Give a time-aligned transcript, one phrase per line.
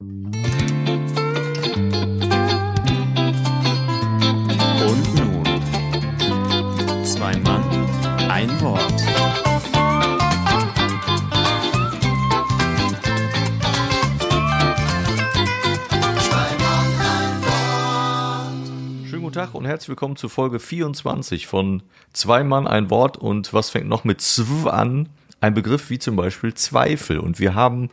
[0.00, 0.14] Und
[5.16, 5.44] nun,
[7.04, 7.64] zwei Mann,
[8.30, 9.00] ein Wort.
[19.04, 23.52] Schönen guten Tag und herzlich willkommen zu Folge 24 von Zwei Mann, ein Wort und
[23.52, 25.08] was fängt noch mit Zw an?
[25.40, 27.18] Ein Begriff wie zum Beispiel Zweifel.
[27.18, 27.90] Und wir haben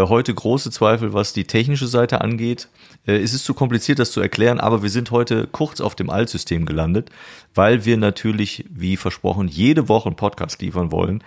[0.00, 2.68] heute große Zweifel, was die technische Seite angeht.
[3.06, 6.10] Äh, es ist zu kompliziert, das zu erklären, aber wir sind heute kurz auf dem
[6.10, 7.10] Altsystem gelandet,
[7.54, 11.22] weil wir natürlich, wie versprochen, jede Woche einen Podcast liefern wollen.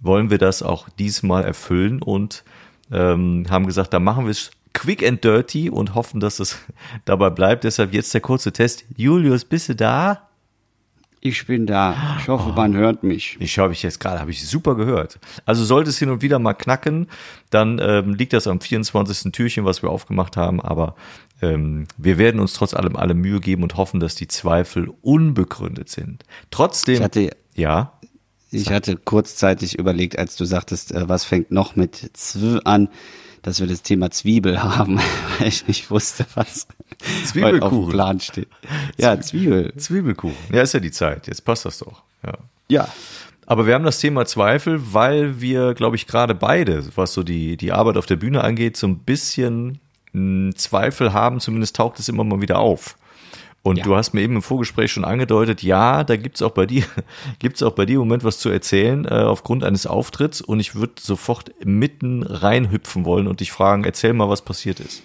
[0.00, 2.44] Wollen wir das auch diesmal erfüllen und
[2.90, 6.58] ähm, haben gesagt, da machen wir es quick and dirty und hoffen, dass es
[7.04, 7.64] dabei bleibt.
[7.64, 8.84] Deshalb jetzt der kurze Test.
[8.96, 10.28] Julius, bist du da?
[11.24, 12.16] Ich bin da.
[12.18, 13.36] Ich hoffe, man hört mich.
[13.38, 15.20] Ich habe ich jetzt gerade, habe ich super gehört.
[15.46, 17.06] Also sollte es hin und wieder mal knacken,
[17.50, 19.30] dann ähm, liegt das am 24.
[19.30, 20.60] Türchen, was wir aufgemacht haben.
[20.60, 20.96] Aber
[21.40, 25.90] ähm, wir werden uns trotz allem alle Mühe geben und hoffen, dass die Zweifel unbegründet
[25.90, 26.24] sind.
[26.50, 27.92] Trotzdem, Ich hatte, ja,
[28.50, 32.88] ich hatte kurzzeitig überlegt, als du sagtest, äh, was fängt noch mit Zw an,
[33.42, 35.00] dass wir das Thema Zwiebel haben,
[35.38, 37.92] weil ich nicht wusste, was heute auf dem Zwiebelkuchen.
[37.92, 38.48] Plan steht.
[38.96, 39.74] Ja, Zwiebel.
[39.76, 40.54] Zwiebelkuchen.
[40.54, 41.26] Ja, ist ja die Zeit.
[41.26, 42.02] Jetzt passt das doch.
[42.24, 42.34] Ja.
[42.68, 42.88] Ja.
[43.46, 47.56] Aber wir haben das Thema Zweifel, weil wir, glaube ich, gerade beide, was so die,
[47.56, 49.80] die Arbeit auf der Bühne angeht, so ein bisschen
[50.12, 51.40] mh, Zweifel haben.
[51.40, 52.96] Zumindest taucht es immer mal wieder auf.
[53.64, 53.84] Und Ja.
[53.84, 56.82] du hast mir eben im Vorgespräch schon angedeutet, ja, da gibt's auch bei dir,
[57.38, 60.40] gibt's auch bei dir im Moment was zu erzählen, äh, aufgrund eines Auftritts.
[60.40, 65.02] Und ich würde sofort mitten reinhüpfen wollen und dich fragen, erzähl mal, was passiert ist.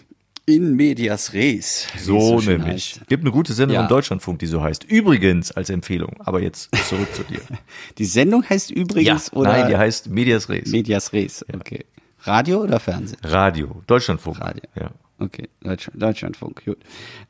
[0.50, 1.88] In medias res.
[2.00, 2.96] So nämlich.
[2.96, 3.08] heißt.
[3.08, 3.82] Gibt eine gute Sendung Ja.
[3.84, 4.86] im Deutschlandfunk, die so heißt.
[4.86, 6.16] Übrigens als Empfehlung.
[6.20, 7.42] Aber jetzt zurück zu dir.
[7.98, 10.70] Die Sendung heißt übrigens oder nein, die heißt Medias Res.
[10.72, 11.46] Medias res.
[11.54, 11.84] Okay.
[12.22, 13.20] Radio oder Fernsehen?
[13.24, 14.40] Radio, Deutschlandfunk.
[14.40, 14.64] Radio.
[14.76, 14.92] Ja.
[15.20, 16.78] Okay, Deutschland, Deutschlandfunk, gut.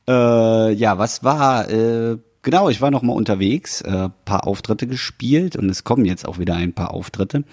[0.07, 5.55] Äh, ja, was war, äh, genau, ich war noch mal unterwegs, äh, paar Auftritte gespielt
[5.55, 7.43] und es kommen jetzt auch wieder ein paar Auftritte.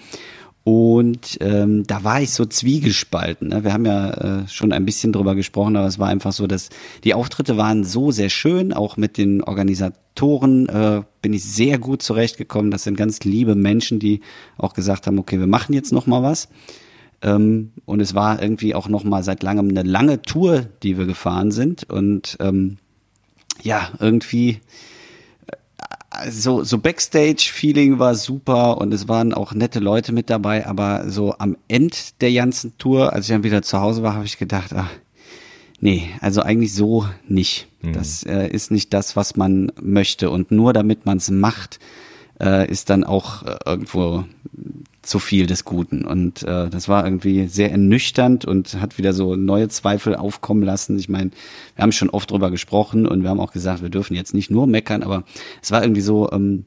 [0.65, 3.49] Und ähm, da war ich so zwiegespalten.
[3.49, 3.63] Ne?
[3.63, 4.09] Wir haben ja
[4.41, 6.69] äh, schon ein bisschen drüber gesprochen, aber es war einfach so, dass
[7.03, 12.01] die Auftritte waren so sehr schön, auch mit den Organisatoren äh, bin ich sehr gut
[12.01, 12.71] zurechtgekommen.
[12.71, 14.21] Das sind ganz liebe Menschen, die
[14.57, 16.49] auch gesagt haben, okay, wir machen jetzt noch mal was.
[17.25, 21.05] Ähm, und es war irgendwie auch noch mal seit langem eine lange Tour, die wir
[21.05, 21.89] gefahren sind.
[21.89, 22.77] Und ähm,
[23.63, 24.59] ja, irgendwie
[25.47, 31.09] äh, so, so Backstage-Feeling war super und es waren auch nette Leute mit dabei, aber
[31.09, 34.37] so am End der ganzen Tour, als ich dann wieder zu Hause war, habe ich
[34.37, 34.91] gedacht, ach,
[35.79, 37.67] nee, also eigentlich so nicht.
[37.93, 40.29] Das äh, ist nicht das, was man möchte.
[40.29, 41.79] Und nur damit man es macht,
[42.41, 44.25] äh, ist dann auch äh, irgendwo
[45.01, 46.03] zu viel des Guten.
[46.03, 50.97] Und äh, das war irgendwie sehr ernüchternd und hat wieder so neue Zweifel aufkommen lassen.
[50.97, 51.31] Ich meine,
[51.75, 54.49] wir haben schon oft drüber gesprochen und wir haben auch gesagt, wir dürfen jetzt nicht
[54.49, 55.23] nur meckern, aber
[55.61, 56.65] es war irgendwie so, ähm,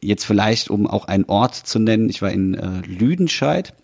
[0.00, 3.74] jetzt vielleicht, um auch einen Ort zu nennen, ich war in äh, Lüdenscheid.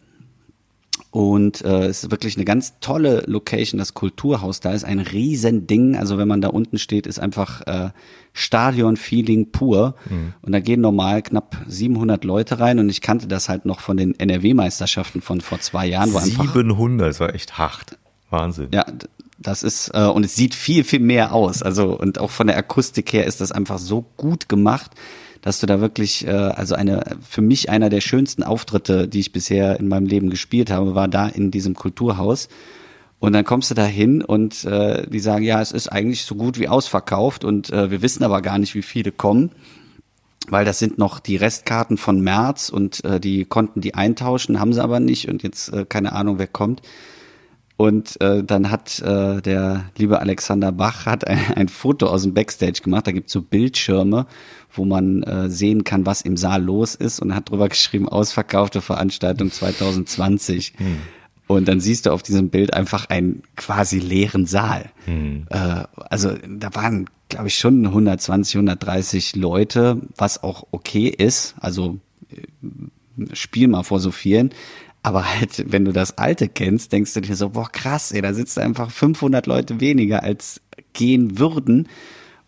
[1.11, 4.61] Und äh, es ist wirklich eine ganz tolle Location, das Kulturhaus.
[4.61, 5.97] Da ist ein Riesending.
[5.97, 7.91] Also wenn man da unten steht, ist einfach äh,
[8.35, 9.95] Stadion-Feeling pur.
[10.43, 12.79] Und da gehen normal knapp 700 Leute rein.
[12.79, 16.53] Und ich kannte das halt noch von den NRW-Meisterschaften von vor zwei Jahren, wo einfach
[16.55, 17.99] 700, das war echt hart.
[18.29, 18.69] Wahnsinn.
[18.73, 18.85] ja,
[19.39, 21.63] das ist, äh, und es sieht viel, viel mehr aus.
[21.63, 24.93] Also, und auch von der Akustik her ist das einfach so gut gemacht,
[25.47, 29.31] dass du da wirklich, äh, also eine, für mich einer der schönsten Auftritte, die ich
[29.31, 32.49] bisher in meinem Leben gespielt habe, war da in diesem Kulturhaus.
[33.21, 36.35] Und dann kommst du da hin und äh, die sagen, ja, es ist eigentlich so
[36.35, 39.53] gut wie ausverkauft und äh, wir wissen aber gar nicht, wie viele kommen
[40.49, 44.73] weil das sind noch die Restkarten von März und äh, die konnten die eintauschen, haben
[44.73, 46.83] sie aber nicht und jetzt äh, keine Ahnung, wer kommt.
[47.77, 52.33] Und äh, dann hat äh, der liebe Alexander Bach hat ein, ein Foto aus dem
[52.33, 53.07] Backstage gemacht.
[53.07, 54.27] Da gibt's so Bildschirme,
[54.77, 58.81] wo man äh, sehen kann, was im Saal los ist und hat drüber geschrieben, ausverkaufte
[58.81, 60.75] Veranstaltung 2020.
[61.49, 64.91] Und dann siehst du auf diesem Bild einfach einen quasi leeren Saal.
[65.51, 71.55] Äh, also da waren, glaube ich, schon 120, 130 Leute, was auch okay ist.
[71.61, 71.99] Also
[72.31, 74.51] äh, spiel mal vor so vielen.
[75.03, 78.35] Aber halt, wenn du das Alte kennst, denkst du dir so, boah, krass, ey, da
[78.35, 80.61] sitzen einfach 500 Leute weniger als
[80.95, 81.89] gehen würden.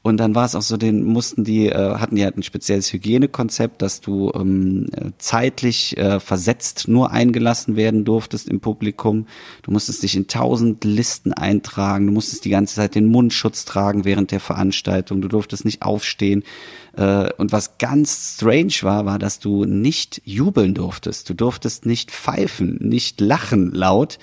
[0.08, 2.92] Und dann war es auch so, den mussten die, äh, hatten die halt ein spezielles
[2.92, 9.26] Hygienekonzept, dass du ähm, äh, zeitlich äh, versetzt nur eingelassen werden durftest im Publikum.
[9.62, 14.04] Du musstest dich in tausend Listen eintragen, du musstest die ganze Zeit den Mundschutz tragen
[14.04, 16.42] während der Veranstaltung, du durftest nicht aufstehen.
[16.96, 21.28] Äh, und was ganz strange war, war, dass du nicht jubeln durftest.
[21.28, 24.18] Du durftest nicht pfeifen, nicht lachen laut.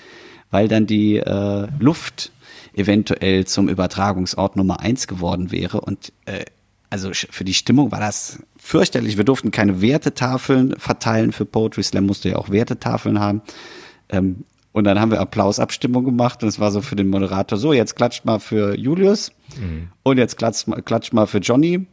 [0.50, 2.30] weil dann die äh, Luft
[2.76, 5.80] eventuell zum Übertragungsort Nummer eins geworden wäre.
[5.80, 6.44] Und äh,
[6.90, 9.16] also für die Stimmung war das fürchterlich.
[9.16, 13.42] Wir durften keine Wertetafeln verteilen für Poetry Slam, musste ja auch Wertetafeln haben.
[14.08, 17.72] Ähm, und dann haben wir Applausabstimmung gemacht und es war so für den Moderator, so
[17.72, 19.88] jetzt klatscht mal für Julius mhm.
[20.02, 21.86] und jetzt klatscht mal, klatscht mal für Johnny.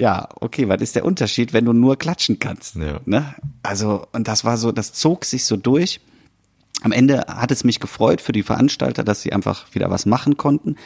[0.00, 2.76] Ja, okay, was ist der Unterschied, wenn du nur klatschen kannst?
[2.76, 3.00] Ja.
[3.04, 3.34] Ne?
[3.64, 6.00] Also, und das war so, das zog sich so durch.
[6.84, 10.36] Am Ende hat es mich gefreut für die Veranstalter, dass sie einfach wieder was machen
[10.36, 10.76] konnten.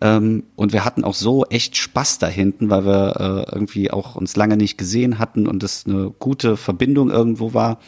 [0.00, 4.16] Ähm, und wir hatten auch so echt Spaß da hinten, weil wir äh, irgendwie auch
[4.16, 7.78] uns lange nicht gesehen hatten und es eine gute Verbindung irgendwo war.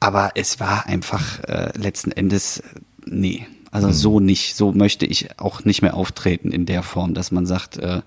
[0.00, 2.62] Aber es war einfach äh, letzten Endes,
[3.04, 3.92] nee, also mhm.
[3.92, 4.56] so nicht.
[4.56, 8.00] So möchte ich auch nicht mehr auftreten in der Form, dass man sagt, äh,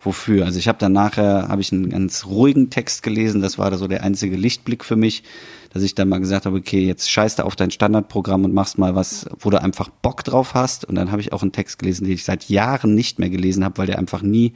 [0.00, 0.44] wofür.
[0.44, 3.78] Also ich habe dann nachher, habe ich einen ganz ruhigen Text gelesen, das war da
[3.78, 5.22] so der einzige Lichtblick für mich,
[5.72, 8.78] dass ich dann mal gesagt habe, okay, jetzt scheißt du auf dein Standardprogramm und machst
[8.78, 10.84] mal was, wo du einfach Bock drauf hast.
[10.84, 13.64] Und dann habe ich auch einen Text gelesen, den ich seit Jahren nicht mehr gelesen
[13.64, 14.54] habe, weil der einfach nie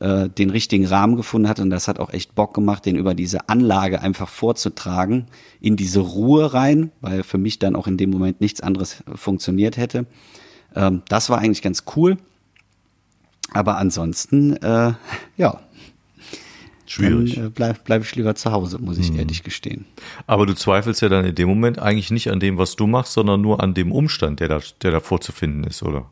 [0.00, 3.14] äh, den richtigen Rahmen gefunden hat und das hat auch echt Bock gemacht, den über
[3.14, 5.26] diese Anlage einfach vorzutragen,
[5.60, 9.76] in diese Ruhe rein, weil für mich dann auch in dem Moment nichts anderes funktioniert
[9.76, 10.06] hätte.
[10.74, 12.18] Ähm, das war eigentlich ganz cool.
[13.52, 14.92] Aber ansonsten, äh,
[15.36, 15.60] ja.
[16.86, 17.34] Schwierig.
[17.34, 19.18] Dann, äh, bleib, bleib ich lieber zu Hause, muss ich hm.
[19.18, 19.86] ehrlich gestehen.
[20.26, 23.14] Aber du zweifelst ja dann in dem Moment eigentlich nicht an dem, was du machst,
[23.14, 26.10] sondern nur an dem Umstand, der da, der da vorzufinden ist, oder?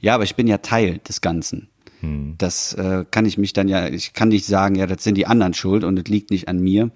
[0.00, 1.68] Ja, aber ich bin ja Teil des Ganzen.
[2.00, 2.34] Hm.
[2.38, 5.26] Das äh, kann ich mich dann ja, ich kann nicht sagen, ja, das sind die
[5.26, 6.90] anderen schuld und es liegt nicht an mir.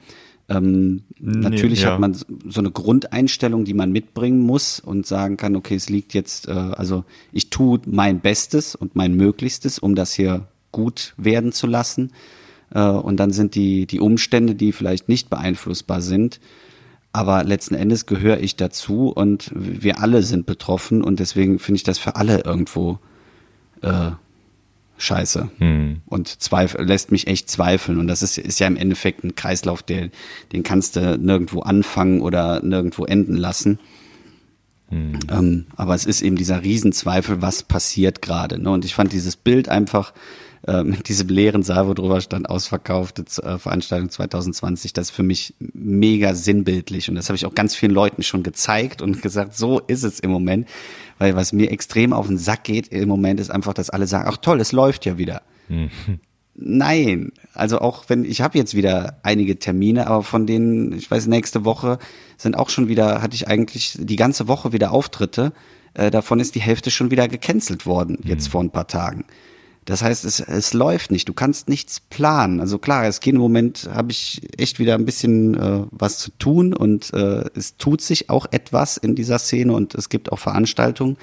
[0.49, 1.93] Ähm, nee, natürlich ja.
[1.93, 6.13] hat man so eine Grundeinstellung, die man mitbringen muss und sagen kann, okay, es liegt
[6.13, 11.53] jetzt, äh, also ich tue mein Bestes und mein Möglichstes, um das hier gut werden
[11.53, 12.13] zu lassen.
[12.75, 16.41] Äh, und dann sind die, die Umstände, die vielleicht nicht beeinflussbar sind.
[17.13, 21.85] Aber letzten Endes gehöre ich dazu und wir alle sind betroffen und deswegen finde ich
[21.85, 22.99] das für alle irgendwo
[23.83, 24.11] äh,
[24.97, 25.51] scheiße.
[25.59, 26.03] Hm.
[26.07, 27.99] Und zweifel, lässt mich echt zweifeln.
[27.99, 30.11] Und das ist, ist ja im Endeffekt ein Kreislauf, der,
[30.53, 33.79] den kannst du nirgendwo anfangen oder nirgendwo enden lassen.
[34.89, 35.19] Hm.
[35.31, 38.61] Ähm, aber es ist eben dieser Riesenzweifel, was passiert gerade.
[38.61, 38.71] Ne?
[38.71, 40.13] Und ich fand dieses Bild einfach
[40.67, 45.23] äh, mit diesem leeren Saal, wo drüber stand, ausverkaufte äh, Veranstaltung 2020, das ist für
[45.23, 47.09] mich mega sinnbildlich.
[47.09, 50.21] Und das habe ich auch ganz vielen Leuten schon gezeigt und gesagt, so ist es
[50.21, 50.67] im Moment.
[51.19, 54.29] Weil was mir extrem auf den Sack geht im Moment, ist einfach, dass alle sagen,
[54.29, 55.43] ach toll, es läuft ja wieder.
[55.69, 55.91] Mhm.
[56.57, 61.27] Nein, also auch wenn ich habe jetzt wieder einige Termine, aber von denen, ich weiß,
[61.27, 61.99] nächste Woche
[62.37, 65.53] sind auch schon wieder, hatte ich eigentlich die ganze Woche wieder Auftritte.
[65.95, 68.51] Äh, davon ist die Hälfte schon wieder gecancelt worden, jetzt mhm.
[68.51, 69.25] vor ein paar Tagen.
[69.85, 71.29] Das heißt, es, es läuft nicht.
[71.29, 72.61] Du kannst nichts planen.
[72.61, 76.31] Also klar, es geht im Moment, habe ich echt wieder ein bisschen äh, was zu
[76.39, 80.39] tun und äh, es tut sich auch etwas in dieser Szene und es gibt auch
[80.39, 81.17] Veranstaltungen,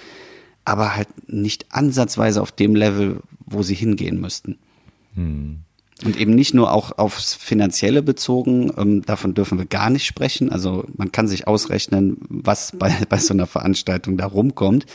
[0.64, 4.58] aber halt nicht ansatzweise auf dem Level, wo sie hingehen müssten.
[5.16, 5.60] Hm.
[6.04, 10.52] Und eben nicht nur auch aufs Finanzielle bezogen, ähm, davon dürfen wir gar nicht sprechen.
[10.52, 14.86] Also man kann sich ausrechnen, was bei, bei so einer Veranstaltung da rumkommt,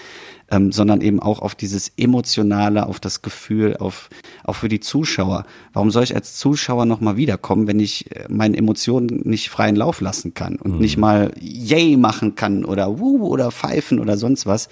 [0.50, 4.08] ähm, sondern eben auch auf dieses Emotionale, auf das Gefühl, auf
[4.44, 5.44] auch für die Zuschauer.
[5.72, 10.00] Warum soll ich als Zuschauer nochmal wiederkommen, wenn ich äh, meinen Emotionen nicht freien Lauf
[10.00, 10.81] lassen kann und mhm.
[10.81, 14.69] nicht mal Yay machen kann oder Wuh oder pfeifen oder sonst was?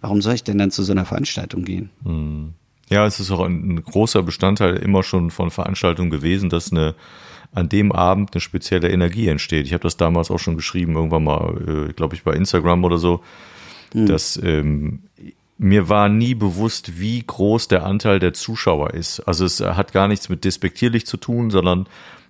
[0.00, 1.90] Warum soll ich denn dann zu so einer Veranstaltung gehen?
[2.04, 2.54] Mhm.
[2.88, 6.94] Ja, es ist auch ein, ein großer Bestandteil immer schon von Veranstaltungen gewesen, dass eine
[7.54, 9.66] an dem Abend eine spezielle Energie entsteht.
[9.66, 12.98] Ich habe das damals auch schon geschrieben, irgendwann mal, äh, glaube ich, bei Instagram oder
[12.98, 13.20] so,
[13.94, 14.06] mhm.
[14.06, 15.00] dass ähm,
[15.58, 19.20] mir war nie bewusst, wie groß der Anteil der Zuschauer ist.
[19.20, 21.86] Also es hat gar nichts mit despektierlich zu tun, sondern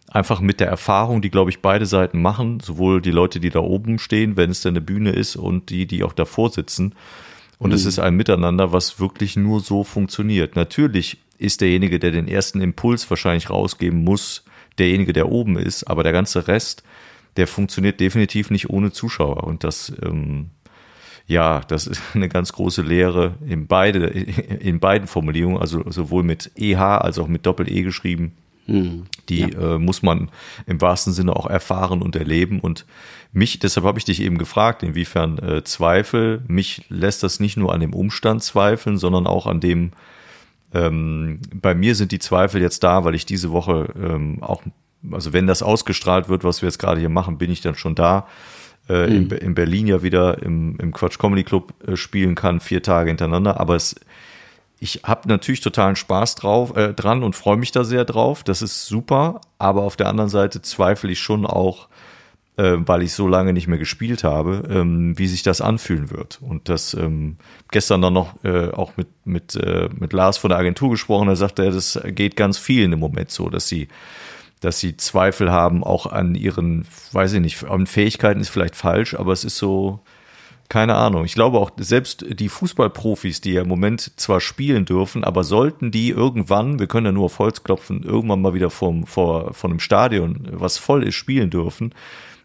[0.08, 3.60] einfach mit der Erfahrung, die, glaube ich, beide Seiten machen, sowohl die Leute, die da
[3.60, 6.94] oben stehen, wenn es denn eine Bühne ist, und die, die auch davor sitzen.
[7.58, 7.76] Und mhm.
[7.76, 10.54] es ist ein Miteinander, was wirklich nur so funktioniert.
[10.54, 14.44] Natürlich ist derjenige, der den ersten Impuls wahrscheinlich rausgeben muss,
[14.78, 16.82] derjenige, der oben ist, aber der ganze Rest,
[17.36, 19.44] der funktioniert definitiv nicht ohne Zuschauer.
[19.44, 20.50] Und das, ähm,
[21.32, 26.52] ja, das ist eine ganz große Lehre in beide, in beiden Formulierungen, also sowohl mit
[26.56, 28.32] EH als auch mit Doppel-E geschrieben.
[28.66, 29.06] Mhm.
[29.28, 29.74] Die ja.
[29.74, 30.30] äh, muss man
[30.66, 32.60] im wahrsten Sinne auch erfahren und erleben.
[32.60, 32.86] Und
[33.32, 37.72] mich, deshalb habe ich dich eben gefragt, inwiefern äh, Zweifel, mich lässt das nicht nur
[37.72, 39.92] an dem Umstand zweifeln, sondern auch an dem,
[40.72, 44.62] ähm, bei mir sind die Zweifel jetzt da, weil ich diese Woche ähm, auch,
[45.10, 47.96] also wenn das ausgestrahlt wird, was wir jetzt gerade hier machen, bin ich dann schon
[47.96, 48.28] da.
[48.88, 49.14] Äh, mhm.
[49.14, 53.10] in, in, Berlin ja wieder im, im Quatsch Comedy Club äh, spielen kann, vier Tage
[53.10, 53.60] hintereinander.
[53.60, 53.94] Aber es,
[54.80, 58.42] ich habe natürlich totalen Spaß drauf, äh, dran und freue mich da sehr drauf.
[58.42, 59.40] Das ist super.
[59.58, 61.88] Aber auf der anderen Seite zweifle ich schon auch,
[62.56, 66.40] äh, weil ich so lange nicht mehr gespielt habe, ähm, wie sich das anfühlen wird.
[66.42, 67.36] Und das ähm,
[67.70, 71.36] gestern dann noch äh, auch mit mit äh, mit Lars von der Agentur gesprochen, da
[71.36, 73.86] sagte er, das geht ganz vielen im Moment so, dass sie
[74.62, 79.14] dass sie Zweifel haben, auch an ihren, weiß ich nicht, an Fähigkeiten ist vielleicht falsch,
[79.14, 80.00] aber es ist so,
[80.68, 81.26] keine Ahnung.
[81.26, 85.90] Ich glaube auch, selbst die Fußballprofis, die ja im Moment zwar spielen dürfen, aber sollten
[85.90, 89.72] die irgendwann, wir können ja nur auf Holz klopfen, irgendwann mal wieder vom, vor, von
[89.72, 91.92] einem Stadion, was voll ist, spielen dürfen,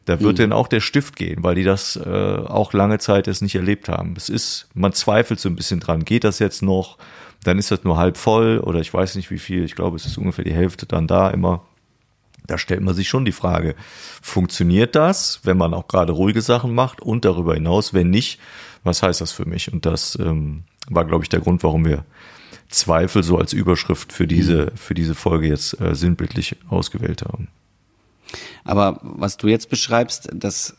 [0.07, 0.37] da wird mhm.
[0.37, 3.89] denen auch der Stift gehen, weil die das äh, auch lange Zeit jetzt nicht erlebt
[3.89, 4.13] haben.
[4.17, 6.97] Es ist, man zweifelt so ein bisschen dran, geht das jetzt noch?
[7.43, 10.05] Dann ist das nur halb voll oder ich weiß nicht wie viel, ich glaube, es
[10.05, 11.63] ist ungefähr die Hälfte dann da immer.
[12.47, 13.75] Da stellt man sich schon die Frage,
[14.21, 18.39] funktioniert das, wenn man auch gerade ruhige Sachen macht und darüber hinaus, wenn nicht,
[18.83, 19.71] was heißt das für mich?
[19.71, 22.05] Und das ähm, war, glaube ich, der Grund, warum wir
[22.69, 27.47] Zweifel so als Überschrift für diese, für diese Folge jetzt äh, sinnbildlich ausgewählt haben.
[28.63, 30.75] Aber was du jetzt beschreibst, das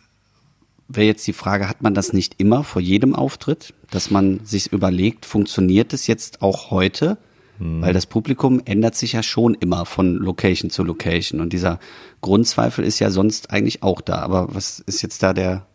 [0.89, 4.73] wäre jetzt die Frage, hat man das nicht immer vor jedem Auftritt, dass man sich
[4.73, 7.19] überlegt, funktioniert es jetzt auch heute?
[7.59, 7.83] Hm.
[7.83, 11.79] Weil das Publikum ändert sich ja schon immer von Location zu Location und dieser
[12.21, 14.17] Grundzweifel ist ja sonst eigentlich auch da.
[14.17, 15.67] Aber was ist jetzt da der,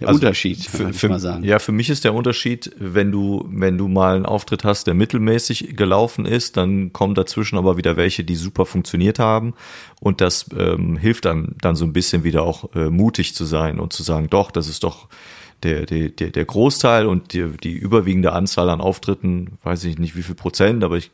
[0.00, 1.44] der also Unterschied, für, für, mal sagen.
[1.44, 4.94] Ja, für mich ist der Unterschied, wenn du, wenn du mal einen Auftritt hast, der
[4.94, 9.54] mittelmäßig gelaufen ist, dann kommen dazwischen aber wieder welche, die super funktioniert haben.
[10.00, 13.78] Und das ähm, hilft dann, dann so ein bisschen wieder auch äh, mutig zu sein
[13.78, 15.08] und zu sagen, doch, das ist doch
[15.62, 20.22] der, der, der, Großteil und die, die überwiegende Anzahl an Auftritten, weiß ich nicht wie
[20.22, 21.10] viel Prozent, aber ich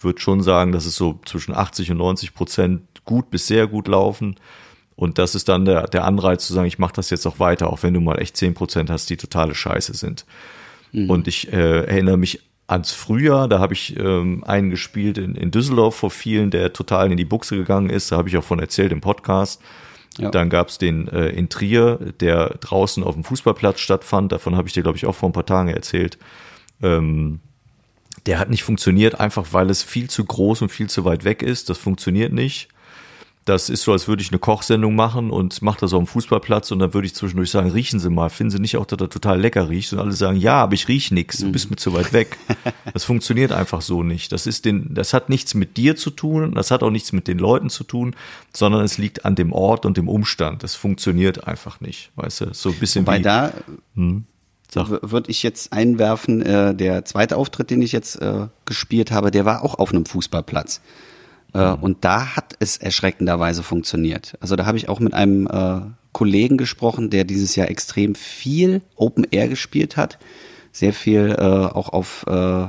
[0.00, 3.88] würde schon sagen, dass es so zwischen 80 und 90 Prozent gut bis sehr gut
[3.88, 4.36] laufen.
[4.94, 7.72] Und das ist dann der, der Anreiz zu sagen, ich mache das jetzt auch weiter,
[7.72, 10.26] auch wenn du mal echt zehn Prozent hast, die totale Scheiße sind.
[10.92, 11.10] Mhm.
[11.10, 15.50] Und ich äh, erinnere mich ans Frühjahr, da habe ich ähm, einen gespielt in, in
[15.50, 18.12] Düsseldorf vor vielen, der total in die Buchse gegangen ist.
[18.12, 19.62] Da habe ich auch von erzählt im Podcast.
[20.16, 20.30] Ja.
[20.30, 24.32] Dann gab es den äh, in Trier, der draußen auf dem Fußballplatz stattfand.
[24.32, 26.18] Davon habe ich dir, glaube ich, auch vor ein paar Tagen erzählt.
[26.82, 27.40] Ähm,
[28.26, 31.42] der hat nicht funktioniert, einfach weil es viel zu groß und viel zu weit weg
[31.42, 31.70] ist.
[31.70, 32.68] Das funktioniert nicht.
[33.48, 36.70] Das ist so, als würde ich eine Kochsendung machen und mache das auf dem Fußballplatz
[36.70, 39.08] und dann würde ich zwischendurch sagen, riechen Sie mal, finden Sie nicht auch, dass er
[39.08, 39.90] total lecker riecht?
[39.94, 42.36] Und alle sagen, ja, aber ich riech nichts, du bist mir zu weit weg.
[42.92, 44.32] Das funktioniert einfach so nicht.
[44.32, 47.28] Das ist den, das hat nichts mit dir zu tun, das hat auch nichts mit
[47.28, 48.16] den Leuten zu tun,
[48.52, 50.62] sondern es liegt an dem Ort und dem Umstand.
[50.62, 52.54] Das funktioniert einfach nicht, weißt du?
[52.54, 53.22] So ein bisschen Wobei wie.
[53.22, 53.52] da
[53.94, 54.24] hm,
[54.74, 59.44] würde ich jetzt einwerfen, äh, der zweite Auftritt, den ich jetzt äh, gespielt habe, der
[59.44, 60.80] war auch auf einem Fußballplatz.
[61.54, 61.82] Äh, mhm.
[61.82, 64.36] Und da hat es erschreckenderweise funktioniert.
[64.40, 65.80] Also da habe ich auch mit einem äh,
[66.12, 70.18] Kollegen gesprochen, der dieses Jahr extrem viel Open Air gespielt hat.
[70.72, 72.68] Sehr viel äh, auch auf, äh, äh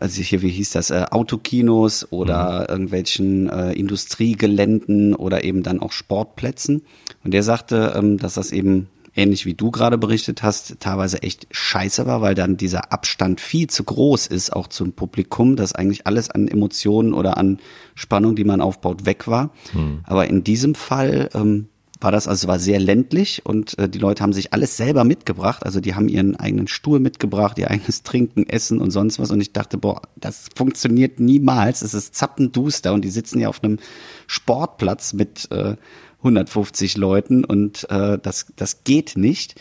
[0.00, 2.66] also hier, wie hieß das, Autokinos oder mhm.
[2.68, 6.82] irgendwelchen Industriegeländen oder eben dann auch Sportplätzen.
[7.24, 8.88] Und der sagte, ähm, dass das eben
[9.18, 13.68] ähnlich wie du gerade berichtet hast, teilweise echt scheiße war, weil dann dieser Abstand viel
[13.68, 17.58] zu groß ist, auch zum Publikum, dass eigentlich alles an Emotionen oder an
[17.94, 19.50] Spannung, die man aufbaut, weg war.
[19.72, 20.00] Hm.
[20.04, 21.68] Aber in diesem Fall ähm,
[22.00, 25.64] war das, also war sehr ländlich und äh, die Leute haben sich alles selber mitgebracht.
[25.64, 29.30] Also die haben ihren eigenen Stuhl mitgebracht, ihr eigenes Trinken, Essen und sonst was.
[29.30, 31.82] Und ich dachte, boah, das funktioniert niemals.
[31.82, 33.78] Es ist zappenduster und die sitzen ja auf einem
[34.26, 35.76] Sportplatz mit äh,
[36.18, 39.54] 150 Leuten und äh, das, das geht nicht.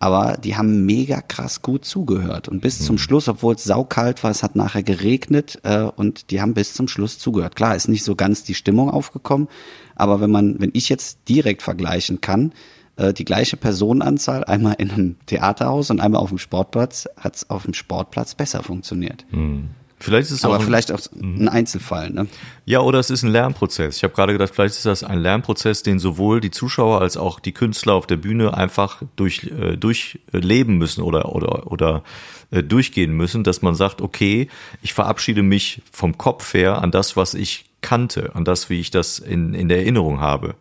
[0.00, 2.46] Aber die haben mega krass gut zugehört.
[2.48, 2.84] Und bis mhm.
[2.84, 6.72] zum Schluss, obwohl es saukalt war, es hat nachher geregnet äh, und die haben bis
[6.72, 7.56] zum Schluss zugehört.
[7.56, 9.48] Klar, ist nicht so ganz die Stimmung aufgekommen,
[9.96, 12.52] aber wenn man, wenn ich jetzt direkt vergleichen kann,
[12.96, 17.50] äh, die gleiche Personenanzahl, einmal in einem Theaterhaus und einmal auf dem Sportplatz, hat es
[17.50, 19.26] auf dem Sportplatz besser funktioniert.
[19.32, 19.70] Mhm.
[20.00, 21.42] Vielleicht ist es aber auch vielleicht auch mhm.
[21.42, 22.28] ein Einzelfall, ne?
[22.64, 23.96] Ja, oder es ist ein Lernprozess.
[23.96, 27.40] Ich habe gerade gedacht, vielleicht ist das ein Lernprozess, den sowohl die Zuschauer als auch
[27.40, 32.02] die Künstler auf der Bühne einfach durch äh, durchleben müssen oder oder oder
[32.50, 34.48] äh, durchgehen müssen, dass man sagt, okay,
[34.82, 38.90] ich verabschiede mich vom Kopf her an das, was ich kannte, an das, wie ich
[38.90, 40.54] das in in der Erinnerung habe.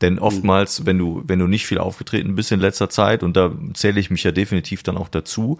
[0.00, 0.20] Denn mhm.
[0.20, 4.00] oftmals, wenn du, wenn du nicht viel aufgetreten bist in letzter Zeit, und da zähle
[4.00, 5.58] ich mich ja definitiv dann auch dazu,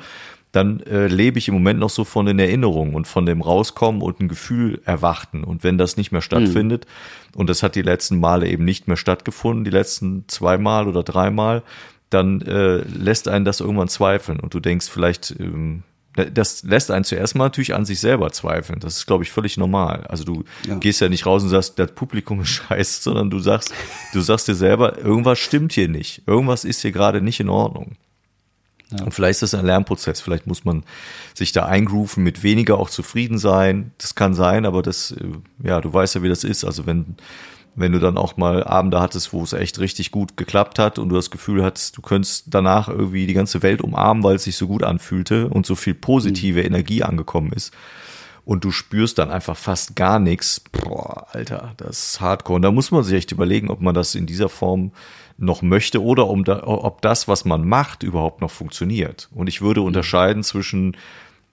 [0.52, 4.02] dann äh, lebe ich im Moment noch so von den Erinnerungen und von dem Rauskommen
[4.02, 5.44] und ein Gefühl erwarten.
[5.44, 7.40] Und wenn das nicht mehr stattfindet, mhm.
[7.40, 11.62] und das hat die letzten Male eben nicht mehr stattgefunden, die letzten zweimal oder dreimal,
[12.10, 14.40] dann äh, lässt einen das irgendwann zweifeln.
[14.40, 18.80] Und du denkst vielleicht, ähm, das lässt einen zuerst mal natürlich an sich selber zweifeln.
[18.80, 20.04] Das ist, glaube ich, völlig normal.
[20.08, 20.74] Also du ja.
[20.74, 23.72] gehst ja nicht raus und sagst, das Publikum ist scheiße, sondern du sagst,
[24.12, 26.22] du sagst dir selber, irgendwas stimmt hier nicht.
[26.26, 27.96] Irgendwas ist hier gerade nicht in Ordnung.
[28.90, 29.04] Ja.
[29.04, 30.20] Und vielleicht ist das ein Lernprozess.
[30.20, 30.84] Vielleicht muss man
[31.34, 33.92] sich da eingrooven, mit weniger auch zufrieden sein.
[33.98, 36.64] Das kann sein, aber das, äh, ja, du weißt ja, wie das ist.
[36.64, 37.16] Also wenn,
[37.74, 41.08] wenn du dann auch mal Abende hattest, wo es echt richtig gut geklappt hat und
[41.08, 44.56] du das Gefühl hattest, du könntest danach irgendwie die ganze Welt umarmen, weil es sich
[44.56, 46.66] so gut anfühlte und so viel positive mhm.
[46.66, 47.72] Energie angekommen ist.
[48.50, 50.60] Und du spürst dann einfach fast gar nichts.
[50.72, 52.56] Boah, Alter, das ist hardcore.
[52.56, 54.90] Und da muss man sich echt überlegen, ob man das in dieser Form
[55.38, 59.28] noch möchte oder um da, ob das, was man macht, überhaupt noch funktioniert.
[59.32, 59.86] Und ich würde mhm.
[59.86, 60.96] unterscheiden zwischen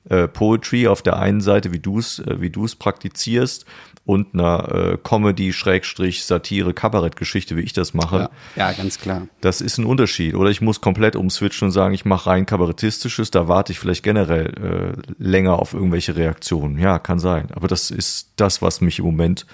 [0.10, 3.66] äh, Poetry auf der einen Seite, wie du es äh, wie du es praktizierst
[4.08, 8.30] und einer äh, Comedy Schrägstrich Satire Kabarett Geschichte, wie ich das mache.
[8.56, 9.28] Ja, ja, ganz klar.
[9.42, 10.34] Das ist ein Unterschied.
[10.34, 14.04] Oder ich muss komplett umswitchen und sagen, ich mache rein kabarettistisches, da warte ich vielleicht
[14.04, 16.80] generell äh, länger auf irgendwelche Reaktionen.
[16.80, 17.50] Ja, kann sein.
[17.52, 19.46] Aber das ist das, was mich im Moment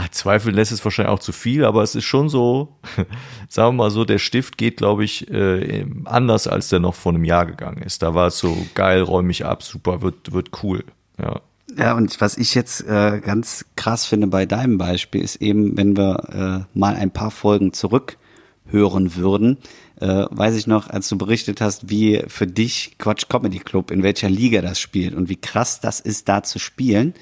[0.00, 2.76] Ach, zweifeln lässt es wahrscheinlich auch zu viel, aber es ist schon so,
[3.48, 7.12] sagen wir mal so, der Stift geht, glaube ich, äh, anders, als der noch vor
[7.12, 8.02] einem Jahr gegangen ist.
[8.02, 10.84] Da war es so geil, räume ich ab, super, wird, wird cool.
[11.20, 11.40] Ja.
[11.76, 15.96] Ja, und was ich jetzt äh, ganz krass finde bei deinem Beispiel, ist eben, wenn
[15.96, 18.18] wir äh, mal ein paar Folgen zurück
[18.66, 19.58] hören würden,
[20.00, 24.04] äh, weiß ich noch, als du berichtet hast, wie für dich Quatsch Comedy Club, in
[24.04, 27.14] welcher Liga das spielt und wie krass das ist, da zu spielen.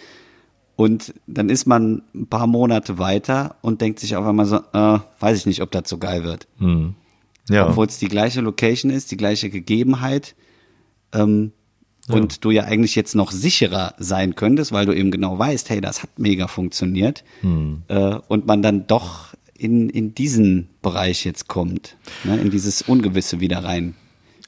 [0.77, 4.99] Und dann ist man ein paar Monate weiter und denkt sich auf einmal so, äh,
[5.21, 6.47] weiß ich nicht, ob das so geil wird.
[6.59, 6.95] Hm.
[7.49, 7.69] Ja.
[7.69, 10.35] Obwohl es die gleiche Location ist, die gleiche Gegebenheit.
[11.13, 11.53] Ähm,
[12.09, 12.17] ja.
[12.17, 15.81] Und du ja eigentlich jetzt noch sicherer sein könntest, weil du eben genau weißt, hey,
[15.81, 17.25] das hat mega funktioniert.
[17.41, 17.83] Hm.
[17.89, 23.41] Äh, und man dann doch in, in diesen Bereich jetzt kommt, ne, in dieses Ungewisse
[23.41, 23.95] wieder rein.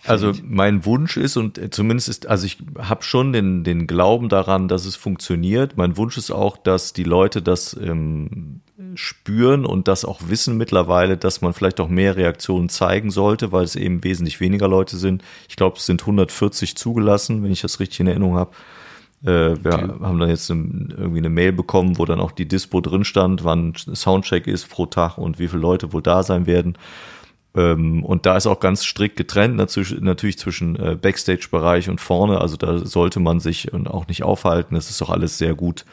[0.05, 4.69] Also mein Wunsch ist und zumindest ist, also ich habe schon den, den Glauben daran,
[4.69, 5.77] dass es funktioniert.
[5.77, 8.61] Mein Wunsch ist auch, dass die Leute das ähm,
[8.95, 13.65] spüren und das auch wissen mittlerweile, dass man vielleicht auch mehr Reaktionen zeigen sollte, weil
[13.65, 15.23] es eben wesentlich weniger Leute sind.
[15.49, 18.53] Ich glaube, es sind 140 zugelassen, wenn ich das richtig in Erinnerung habe.
[19.25, 19.89] Äh, wir okay.
[20.01, 23.43] haben dann jetzt eine, irgendwie eine Mail bekommen, wo dann auch die Dispo drin stand,
[23.43, 26.79] wann Soundcheck ist pro Tag und wie viele Leute wohl da sein werden.
[27.59, 32.41] Ähm, und da ist auch ganz strikt getrennt natürlich zwischen äh, Backstage-Bereich und vorne.
[32.41, 34.77] Also da sollte man sich auch nicht aufhalten.
[34.77, 35.85] Das ist doch alles sehr gut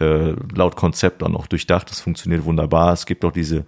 [0.00, 1.90] äh, laut Konzept dann auch durchdacht.
[1.90, 2.94] Das funktioniert wunderbar.
[2.94, 3.66] Es gibt auch diese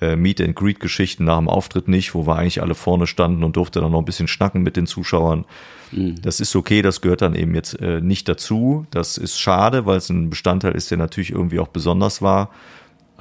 [0.00, 3.44] äh, Meet and Greet Geschichten nach dem Auftritt nicht, wo wir eigentlich alle vorne standen
[3.44, 5.44] und durfte dann noch ein bisschen schnacken mit den Zuschauern.
[5.90, 6.22] Mhm.
[6.22, 8.86] Das ist okay, das gehört dann eben jetzt äh, nicht dazu.
[8.90, 12.50] Das ist schade, weil es ein Bestandteil ist, der natürlich irgendwie auch besonders war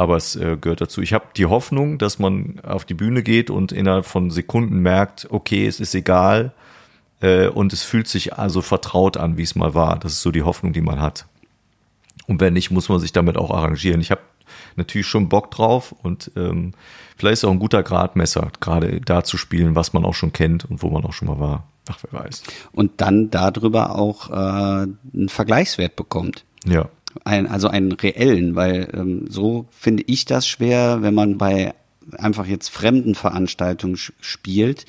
[0.01, 1.03] aber es äh, gehört dazu.
[1.03, 5.27] Ich habe die Hoffnung, dass man auf die Bühne geht und innerhalb von Sekunden merkt,
[5.29, 6.53] okay, es ist egal
[7.19, 9.99] äh, und es fühlt sich also vertraut an, wie es mal war.
[9.99, 11.27] Das ist so die Hoffnung, die man hat.
[12.25, 14.01] Und wenn nicht, muss man sich damit auch arrangieren.
[14.01, 14.21] Ich habe
[14.75, 16.73] natürlich schon Bock drauf und ähm,
[17.15, 20.65] vielleicht ist auch ein guter Gradmesser, gerade da zu spielen, was man auch schon kennt
[20.65, 21.67] und wo man auch schon mal war.
[21.89, 22.41] Ach, wer weiß.
[22.71, 26.43] Und dann darüber auch äh, einen Vergleichswert bekommt.
[26.65, 26.89] Ja.
[27.23, 31.73] Ein, also einen reellen, weil ähm, so finde ich das schwer, wenn man bei
[32.17, 34.85] einfach jetzt fremden Veranstaltungen spielt,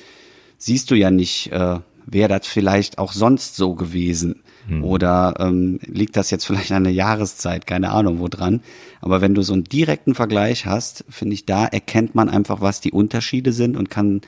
[0.57, 4.41] siehst du ja nicht, äh, wäre das vielleicht auch sonst so gewesen.
[4.67, 4.83] Hm.
[4.83, 8.61] Oder ähm, liegt das jetzt vielleicht an der Jahreszeit, keine Ahnung wo dran.
[9.01, 12.81] Aber wenn du so einen direkten Vergleich hast, finde ich, da erkennt man einfach, was
[12.81, 14.21] die Unterschiede sind und kann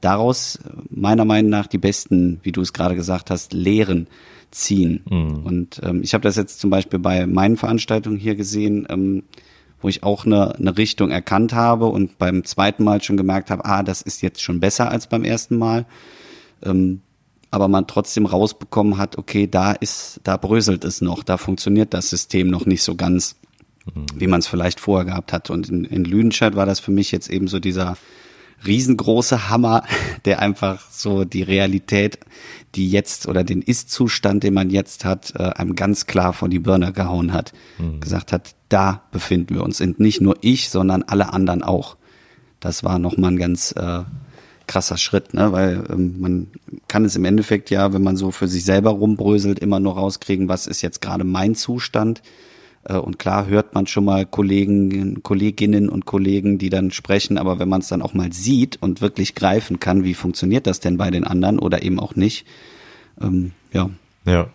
[0.00, 0.58] daraus
[0.90, 4.08] meiner Meinung nach die besten, wie du es gerade gesagt hast, Lehren
[4.52, 5.02] ziehen.
[5.10, 5.42] Mhm.
[5.44, 9.24] Und ähm, ich habe das jetzt zum Beispiel bei meinen Veranstaltungen hier gesehen, ähm,
[9.80, 13.64] wo ich auch eine, eine Richtung erkannt habe und beim zweiten Mal schon gemerkt habe,
[13.64, 15.86] ah, das ist jetzt schon besser als beim ersten Mal.
[16.62, 17.00] Ähm,
[17.50, 22.08] aber man trotzdem rausbekommen hat, okay, da ist, da bröselt es noch, da funktioniert das
[22.08, 23.36] System noch nicht so ganz,
[23.94, 24.06] mhm.
[24.14, 25.50] wie man es vielleicht vorher gehabt hat.
[25.50, 27.96] Und in, in Lüdenscheid war das für mich jetzt eben so dieser
[28.66, 29.84] riesengroße Hammer,
[30.24, 32.18] der einfach so die Realität,
[32.74, 36.58] die jetzt oder den Ist-Zustand, den man jetzt hat, äh, einem ganz klar vor die
[36.58, 37.52] Birne gehauen hat.
[37.78, 38.00] Mhm.
[38.00, 39.80] Gesagt hat, da befinden wir uns.
[39.80, 41.96] Und nicht nur ich, sondern alle anderen auch.
[42.60, 44.02] Das war nochmal ein ganz äh,
[44.66, 45.52] krasser Schritt, ne?
[45.52, 46.46] weil ähm, man
[46.88, 50.48] kann es im Endeffekt ja, wenn man so für sich selber rumbröselt, immer nur rauskriegen,
[50.48, 52.22] was ist jetzt gerade mein Zustand
[52.88, 57.68] und klar hört man schon mal Kollegen, Kolleginnen und Kollegen, die dann sprechen, aber wenn
[57.68, 61.10] man es dann auch mal sieht und wirklich greifen kann, wie funktioniert das denn bei
[61.10, 62.46] den anderen oder eben auch nicht,
[63.20, 63.90] ähm, ja.
[64.24, 64.48] Ja,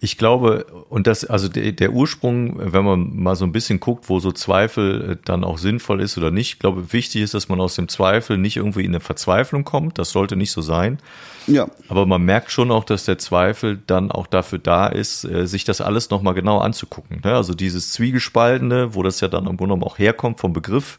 [0.00, 4.08] ich glaube, und das, also der, der, Ursprung, wenn man mal so ein bisschen guckt,
[4.08, 7.48] wo so Zweifel äh, dann auch sinnvoll ist oder nicht, ich glaube, wichtig ist, dass
[7.48, 9.98] man aus dem Zweifel nicht irgendwie in eine Verzweiflung kommt.
[9.98, 10.98] Das sollte nicht so sein.
[11.46, 11.68] Ja.
[11.88, 15.64] Aber man merkt schon auch, dass der Zweifel dann auch dafür da ist, äh, sich
[15.64, 17.20] das alles nochmal genau anzugucken.
[17.24, 17.34] Ne?
[17.34, 20.98] Also dieses Zwiegespaltene, wo das ja dann im Grunde genommen auch herkommt vom Begriff,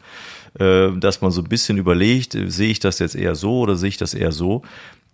[0.60, 3.90] äh, dass man so ein bisschen überlegt, sehe ich das jetzt eher so oder sehe
[3.90, 4.62] ich das eher so?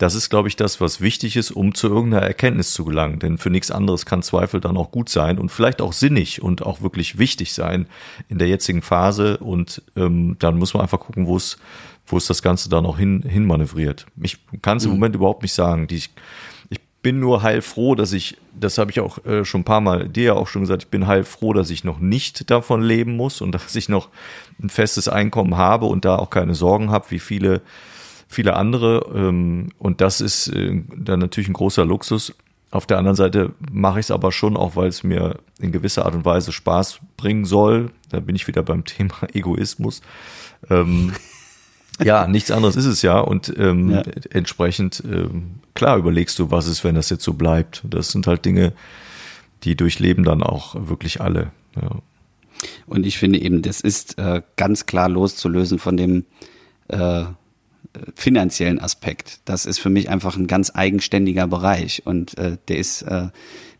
[0.01, 3.19] Das ist, glaube ich, das, was wichtig ist, um zu irgendeiner Erkenntnis zu gelangen.
[3.19, 6.63] Denn für nichts anderes kann Zweifel dann auch gut sein und vielleicht auch sinnig und
[6.63, 7.85] auch wirklich wichtig sein
[8.27, 9.37] in der jetzigen Phase.
[9.37, 11.59] Und ähm, dann muss man einfach gucken, wo es,
[12.07, 14.07] wo es das Ganze dann auch hin, hin manövriert.
[14.19, 15.85] Ich kann es im Moment überhaupt nicht sagen.
[15.85, 16.09] Die, ich
[17.03, 20.23] bin nur heilfroh, dass ich, das habe ich auch äh, schon ein paar Mal dir
[20.23, 23.51] ja auch schon gesagt, ich bin heilfroh, dass ich noch nicht davon leben muss und
[23.53, 24.09] dass ich noch
[24.59, 27.61] ein festes Einkommen habe und da auch keine Sorgen habe, wie viele
[28.31, 29.05] viele andere.
[29.13, 32.33] Ähm, und das ist äh, dann natürlich ein großer Luxus.
[32.71, 36.05] Auf der anderen Seite mache ich es aber schon auch, weil es mir in gewisser
[36.05, 37.91] Art und Weise Spaß bringen soll.
[38.09, 40.01] Da bin ich wieder beim Thema Egoismus.
[40.69, 41.13] Ähm,
[42.03, 43.19] ja, nichts anderes ist es ja.
[43.19, 44.03] Und ähm, ja.
[44.31, 47.83] entsprechend, ähm, klar, überlegst du, was ist, wenn das jetzt so bleibt.
[47.87, 48.71] Das sind halt Dinge,
[49.63, 51.51] die durchleben dann auch wirklich alle.
[51.75, 51.97] Ja.
[52.85, 56.25] Und ich finde eben, das ist äh, ganz klar loszulösen von dem
[56.87, 57.25] äh,
[58.15, 59.39] finanziellen Aspekt.
[59.45, 63.27] Das ist für mich einfach ein ganz eigenständiger Bereich und äh, der ist äh,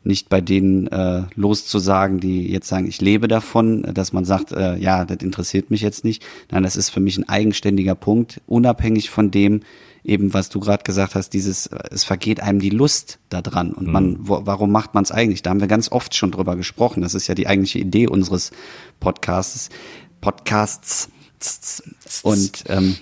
[0.04, 4.76] nicht bei denen äh, loszusagen, die jetzt sagen, ich lebe davon, dass man sagt, äh,
[4.78, 6.26] ja, das interessiert mich jetzt nicht.
[6.50, 9.62] Nein, das ist für mich ein eigenständiger Punkt, unabhängig von dem,
[10.04, 14.12] eben was du gerade gesagt hast, dieses, es vergeht einem die Lust daran und man,
[14.12, 14.18] mhm.
[14.22, 15.44] wo, warum macht man es eigentlich?
[15.44, 17.02] Da haben wir ganz oft schon drüber gesprochen.
[17.02, 18.52] Das ist ja die eigentliche Idee unseres
[19.00, 19.70] Podcasts.
[20.20, 21.10] Podcasts
[22.24, 22.98] und ähm,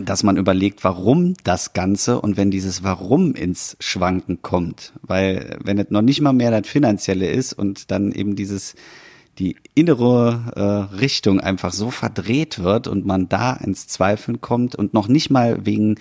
[0.00, 5.78] dass man überlegt, warum das Ganze und wenn dieses Warum ins Schwanken kommt, weil wenn
[5.78, 8.74] es noch nicht mal mehr das Finanzielle ist und dann eben dieses
[9.38, 14.92] die innere äh, Richtung einfach so verdreht wird und man da ins Zweifeln kommt und
[14.92, 15.96] noch nicht mal wegen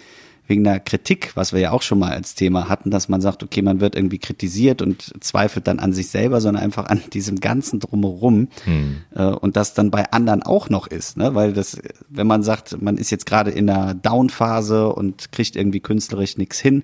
[0.52, 3.42] wegen einer Kritik, was wir ja auch schon mal als Thema hatten, dass man sagt,
[3.42, 7.40] okay, man wird irgendwie kritisiert und zweifelt dann an sich selber, sondern einfach an diesem
[7.40, 8.98] ganzen Drumherum hm.
[9.16, 11.34] äh, und das dann bei anderen auch noch ist, ne?
[11.36, 15.80] weil das, wenn man sagt, man ist jetzt gerade in einer Down-Phase und kriegt irgendwie
[15.80, 16.84] künstlerisch nichts hin,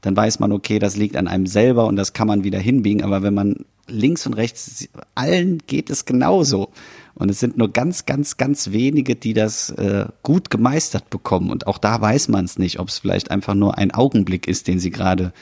[0.00, 3.04] dann weiß man, okay, das liegt an einem selber und das kann man wieder hinbiegen,
[3.04, 6.70] aber wenn man links und rechts, allen geht es genauso.
[7.14, 11.50] Und es sind nur ganz, ganz, ganz wenige, die das äh, gut gemeistert bekommen.
[11.50, 14.66] Und auch da weiß man es nicht, ob es vielleicht einfach nur ein Augenblick ist,
[14.66, 15.32] den sie gerade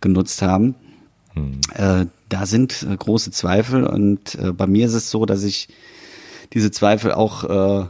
[0.00, 0.74] genutzt haben.
[1.32, 1.60] Hm.
[1.74, 3.84] Äh, da sind äh, große Zweifel.
[3.84, 5.68] Und äh, bei mir ist es so, dass ich
[6.52, 7.86] diese Zweifel auch äh,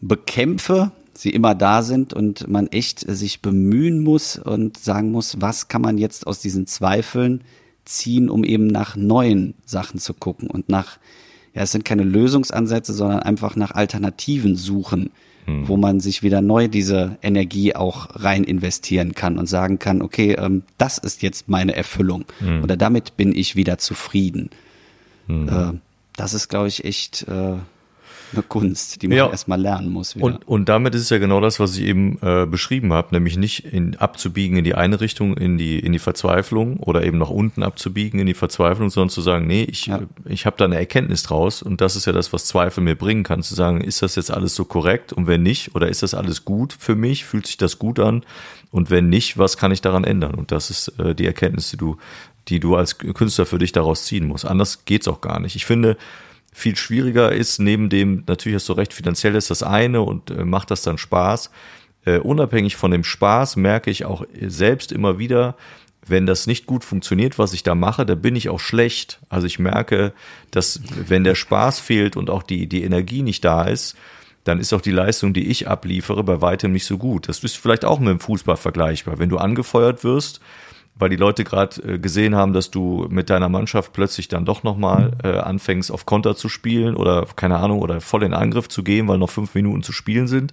[0.00, 5.68] bekämpfe, sie immer da sind und man echt sich bemühen muss und sagen muss, was
[5.68, 7.42] kann man jetzt aus diesen Zweifeln
[7.86, 10.98] ziehen, um eben nach neuen Sachen zu gucken und nach
[11.56, 15.10] ja, es sind keine Lösungsansätze, sondern einfach nach Alternativen suchen,
[15.46, 15.66] hm.
[15.66, 20.32] wo man sich wieder neu diese Energie auch rein investieren kann und sagen kann, okay,
[20.34, 22.62] ähm, das ist jetzt meine Erfüllung hm.
[22.62, 24.50] oder damit bin ich wieder zufrieden.
[25.28, 25.48] Hm.
[25.48, 25.78] Äh,
[26.16, 27.54] das ist, glaube ich, echt äh,
[28.32, 29.30] eine Kunst, die man ja.
[29.30, 30.16] erstmal lernen muss.
[30.16, 30.24] Wieder.
[30.24, 33.36] Und, und damit ist es ja genau das, was ich eben äh, beschrieben habe, nämlich
[33.36, 37.30] nicht in, abzubiegen in die eine Richtung, in die, in die Verzweiflung oder eben nach
[37.30, 40.00] unten abzubiegen in die Verzweiflung, sondern zu sagen, nee, ich, ja.
[40.24, 43.22] ich habe da eine Erkenntnis draus und das ist ja das, was Zweifel mir bringen
[43.22, 46.14] kann, zu sagen, ist das jetzt alles so korrekt und wenn nicht, oder ist das
[46.14, 48.24] alles gut für mich, fühlt sich das gut an
[48.70, 50.34] und wenn nicht, was kann ich daran ändern?
[50.34, 51.96] Und das ist äh, die Erkenntnis, die du,
[52.48, 54.44] die du als Künstler für dich daraus ziehen musst.
[54.44, 55.56] Anders geht's auch gar nicht.
[55.56, 55.96] Ich finde,
[56.56, 60.42] viel schwieriger ist, neben dem, natürlich hast du recht, finanziell ist das eine und äh,
[60.42, 61.50] macht das dann Spaß.
[62.06, 65.54] Äh, unabhängig von dem Spaß merke ich auch selbst immer wieder,
[66.06, 69.20] wenn das nicht gut funktioniert, was ich da mache, da bin ich auch schlecht.
[69.28, 70.14] Also ich merke,
[70.50, 73.94] dass wenn der Spaß fehlt und auch die, die Energie nicht da ist,
[74.44, 77.28] dann ist auch die Leistung, die ich abliefere, bei weitem nicht so gut.
[77.28, 79.18] Das ist vielleicht auch mit dem Fußball vergleichbar.
[79.18, 80.40] Wenn du angefeuert wirst,
[80.98, 84.62] weil die Leute gerade äh, gesehen haben, dass du mit deiner Mannschaft plötzlich dann doch
[84.62, 88.82] nochmal äh, anfängst, auf Konter zu spielen oder keine Ahnung, oder voll in Angriff zu
[88.82, 90.52] gehen, weil noch fünf Minuten zu spielen sind.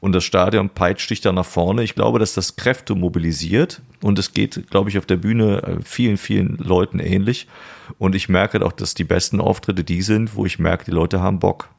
[0.00, 1.82] Und das Stadion peitscht dich dann nach vorne.
[1.82, 5.76] Ich glaube, dass das Kräfte mobilisiert und es geht, glaube ich, auf der Bühne äh,
[5.82, 7.46] vielen, vielen Leuten ähnlich.
[7.98, 11.20] Und ich merke auch, dass die besten Auftritte die sind, wo ich merke, die Leute
[11.20, 11.70] haben Bock.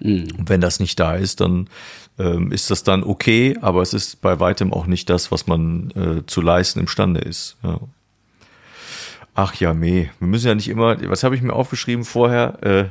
[0.00, 0.26] Mhm.
[0.38, 1.68] Und wenn das nicht da ist, dann
[2.18, 5.90] ähm, ist das dann okay, aber es ist bei weitem auch nicht das, was man
[5.90, 7.56] äh, zu leisten imstande ist.
[7.62, 7.80] Ja.
[9.36, 10.10] Ach ja, meh.
[10.20, 12.62] Wir müssen ja nicht immer, was habe ich mir aufgeschrieben vorher?
[12.62, 12.84] Äh,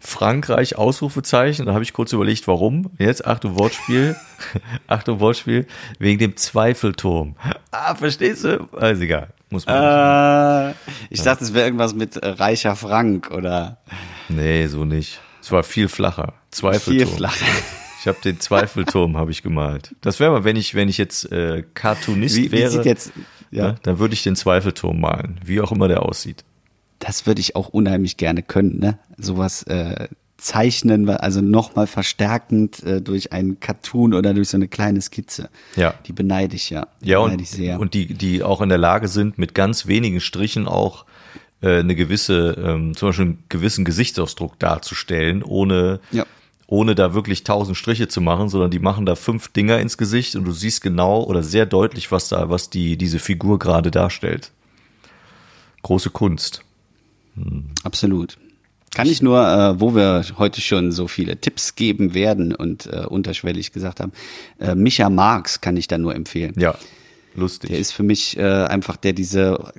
[0.00, 1.66] Frankreich, Ausrufezeichen.
[1.66, 2.90] Da habe ich kurz überlegt, warum.
[2.98, 4.16] Jetzt, Achtung, Wortspiel.
[4.86, 5.66] Achtung, Wortspiel.
[5.98, 7.36] Wegen dem Zweifelturm.
[7.70, 8.66] Ah, verstehst du?
[8.72, 9.28] Also egal.
[9.50, 10.74] Muss man äh,
[11.10, 11.24] ich ja.
[11.26, 13.76] dachte, es wäre irgendwas mit äh, reicher Frank oder.
[14.30, 15.20] Nee, so nicht.
[15.42, 16.32] Es war viel flacher.
[16.50, 17.08] Zweifelturm.
[17.08, 17.46] Viel flacher.
[18.04, 19.94] Ich habe den Zweifelturm habe ich gemalt.
[20.02, 23.12] Das wäre mal, wenn ich wenn ich jetzt äh, Cartoonist wie, wäre, wie sieht jetzt,
[23.50, 23.68] ja.
[23.68, 26.44] ne, dann würde ich den Zweifelturm malen, wie auch immer der aussieht.
[26.98, 28.98] Das würde ich auch unheimlich gerne können, ne?
[29.16, 35.00] Sowas äh, zeichnen, also nochmal verstärkend äh, durch einen Cartoon oder durch so eine kleine
[35.00, 35.48] Skizze.
[35.74, 35.94] Ja.
[36.06, 36.88] Die beneide ich ja.
[37.00, 37.80] Die Ja, beneide und, ich sehr.
[37.80, 41.06] und die, die auch in der Lage sind, mit ganz wenigen Strichen auch
[41.62, 46.26] äh, eine gewisse, ähm, zum Beispiel einen gewissen Gesichtsausdruck darzustellen, ohne, Ja.
[46.66, 50.36] Ohne da wirklich tausend Striche zu machen, sondern die machen da fünf Dinger ins Gesicht
[50.36, 54.50] und du siehst genau oder sehr deutlich, was da, was die, diese Figur gerade darstellt.
[55.82, 56.62] Große Kunst.
[57.82, 58.38] Absolut.
[58.94, 63.04] Kann ich nur, äh, wo wir heute schon so viele Tipps geben werden und äh,
[63.06, 64.12] unterschwellig gesagt haben,
[64.60, 66.54] äh, Micha Marx kann ich da nur empfehlen.
[66.56, 66.76] Ja,
[67.34, 67.70] lustig.
[67.70, 69.72] Der ist für mich äh, einfach, der diese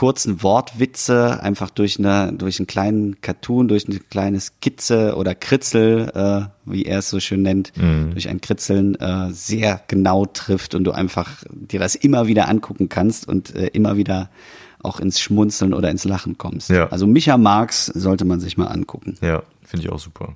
[0.00, 6.10] kurzen Wortwitze einfach durch eine durch einen kleinen Cartoon, durch eine kleine Skizze oder Kritzel,
[6.14, 8.12] äh, wie er es so schön nennt, Mhm.
[8.12, 12.88] durch ein Kritzeln äh, sehr genau trifft und du einfach dir das immer wieder angucken
[12.88, 14.30] kannst und äh, immer wieder
[14.82, 16.70] auch ins Schmunzeln oder ins Lachen kommst.
[16.70, 16.86] Ja.
[16.88, 19.18] Also Micha Marx sollte man sich mal angucken.
[19.20, 20.34] Ja, finde ich auch super.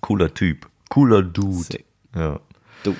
[0.00, 0.66] Cooler Typ.
[0.88, 1.64] Cooler Dude.
[1.64, 1.84] Sick.
[2.16, 2.40] Ja.
[2.84, 2.94] Du,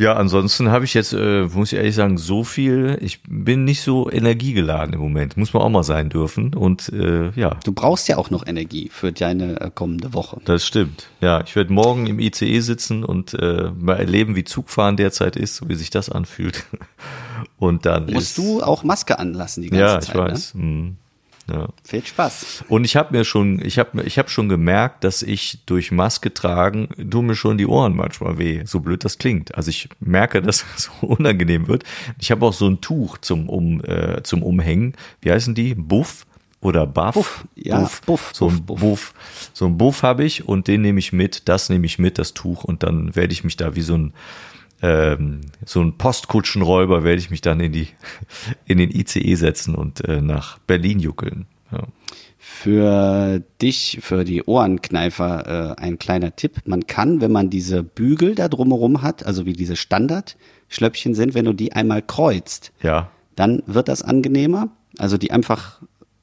[0.00, 2.96] Ja, ansonsten habe ich jetzt, äh, muss ich ehrlich sagen, so viel.
[3.02, 5.36] Ich bin nicht so energiegeladen im Moment.
[5.36, 6.54] Muss man auch mal sein dürfen.
[6.54, 10.40] Und äh, ja, du brauchst ja auch noch Energie für deine äh, kommende Woche.
[10.46, 11.10] das stimmt.
[11.20, 15.68] Ja, ich werde morgen im ICE sitzen und äh, mal erleben, wie Zugfahren derzeit ist,
[15.68, 16.64] wie sich das anfühlt.
[17.58, 20.14] Und dann Musst ist, du auch Maske anlassen die ganze Ja, ich Zeit.
[20.16, 20.22] Ne?
[20.22, 20.54] weiß.
[20.54, 20.96] Mhm.
[21.48, 21.68] Ja.
[21.82, 22.64] Viel Spaß.
[22.68, 26.32] Und ich habe mir schon, ich habe ich hab schon gemerkt, dass ich durch Maske
[26.32, 29.54] tragen, tun mir schon die Ohren manchmal weh, so blöd das klingt.
[29.54, 31.84] Also ich merke, dass es so unangenehm wird.
[32.18, 34.94] Ich habe auch so ein Tuch zum, um, äh, zum Umhängen.
[35.20, 35.74] Wie heißen die?
[35.74, 36.26] Buff
[36.60, 37.14] oder Buff?
[37.14, 39.14] Buff, ja, Buff, So ein Buff, Buff, Buff.
[39.52, 42.34] So ein Buff habe ich und den nehme ich mit, das nehme ich mit, das
[42.34, 44.12] Tuch und dann werde ich mich da wie so ein
[44.82, 47.88] ähm, so ein Postkutschenräuber werde ich mich dann in die
[48.66, 51.46] in den ICE setzen und äh, nach Berlin juckeln.
[51.72, 51.84] Ja.
[52.38, 56.56] Für dich, für die Ohrenkneifer, äh, ein kleiner Tipp.
[56.64, 61.44] Man kann, wenn man diese Bügel da drumherum hat, also wie diese Standardschlöppchen sind, wenn
[61.44, 64.68] du die einmal kreuzt, Ja, dann wird das angenehmer.
[64.98, 65.80] Also die einfach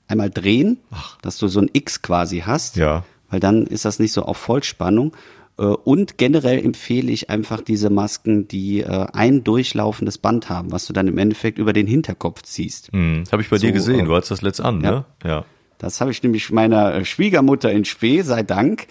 [0.08, 0.78] einmal drehen,
[1.22, 2.76] dass du so ein X quasi hast.
[2.76, 3.06] Ja.
[3.30, 5.16] Weil dann ist das nicht so auf Vollspannung.
[5.58, 10.86] Äh, Und generell empfehle ich einfach diese Masken, die äh, ein durchlaufendes Band haben, was
[10.86, 12.90] du dann im Endeffekt über den Hinterkopf ziehst.
[12.94, 14.02] Hm, habe ich bei dir So, gesehen.
[14.02, 14.92] äh, Du hattest das letzt an, ja.
[14.92, 15.06] ne?
[15.26, 15.46] Ja.
[15.80, 18.88] Das habe ich nämlich meiner äh, Schwiegermutter in Spee, sei Dank.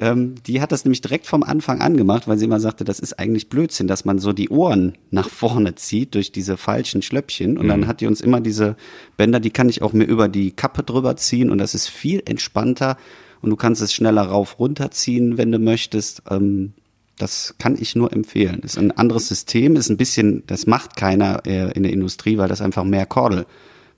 [0.00, 3.00] Ähm, die hat das nämlich direkt vom Anfang an gemacht, weil sie immer sagte, das
[3.00, 7.58] ist eigentlich Blödsinn, dass man so die Ohren nach vorne zieht durch diese falschen Schlöppchen.
[7.58, 8.76] Und dann hat die uns immer diese
[9.16, 12.22] Bänder, die kann ich auch mir über die Kappe drüber ziehen und das ist viel
[12.24, 12.96] entspannter
[13.40, 16.22] und du kannst es schneller rauf runterziehen, wenn du möchtest.
[16.30, 16.72] Ähm,
[17.16, 18.60] das kann ich nur empfehlen.
[18.60, 22.48] Ist ein anderes System, ist ein bisschen, das macht keiner äh, in der Industrie, weil
[22.48, 23.44] das einfach mehr Kordel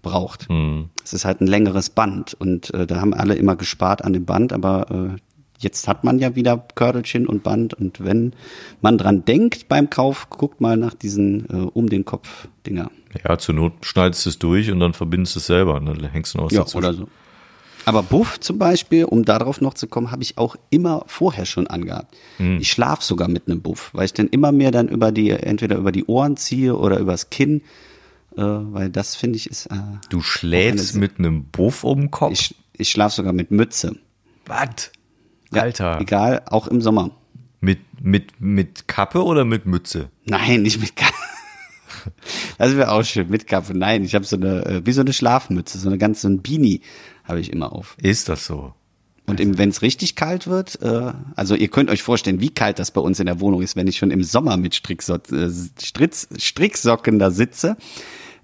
[0.03, 0.49] braucht.
[1.05, 4.25] Es ist halt ein längeres Band und äh, da haben alle immer gespart an dem
[4.25, 5.21] Band, aber äh,
[5.59, 8.33] jetzt hat man ja wieder Kördelchen und Band und wenn
[8.81, 12.91] man dran denkt beim Kauf, guckt mal nach diesen äh, um den Kopf Dinger.
[13.29, 16.03] Ja, zur Not schneidest du es durch und dann verbindest du es selber und dann
[16.11, 16.79] hängst du noch was Ja, dazu.
[16.79, 17.09] oder so.
[17.87, 21.67] Aber Buff zum Beispiel, um darauf noch zu kommen, habe ich auch immer vorher schon
[21.67, 22.15] angehabt.
[22.39, 25.77] Ich schlafe sogar mit einem Buff, weil ich dann immer mehr dann über die, entweder
[25.77, 27.63] über die Ohren ziehe oder übers Kinn,
[28.37, 29.67] äh, weil das finde ich ist.
[29.67, 29.77] Äh,
[30.11, 32.33] Du schläfst mit einem Buff um den Kopf.
[32.33, 33.97] ich ich schlafe sogar mit Mütze.
[34.47, 34.91] Was?
[35.53, 36.01] Ja, Alter.
[36.01, 37.11] Egal, auch im Sommer.
[37.61, 40.09] Mit, mit, mit Kappe oder mit Mütze?
[40.25, 41.15] Nein, nicht mit Kappe.
[42.57, 43.77] Das wäre auch schön, mit Kappe.
[43.77, 46.41] Nein, ich habe so eine, äh, wie so eine Schlafmütze, so eine ganz, so ein
[46.41, 46.81] Beanie
[47.31, 47.97] habe ich immer auf.
[48.03, 48.75] Ist das so?
[49.27, 52.91] Und wenn es richtig kalt wird, äh, also ihr könnt euch vorstellen, wie kalt das
[52.91, 55.49] bei uns in der Wohnung ist, wenn ich schon im Sommer mit Strickso äh,
[55.81, 57.77] Stritz, Stricksocken da sitze,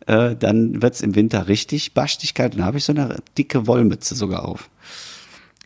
[0.07, 2.55] äh, dann wird's im Winter richtig baschtig kalt.
[2.55, 4.70] Und habe ich so eine dicke Wollmütze sogar auf.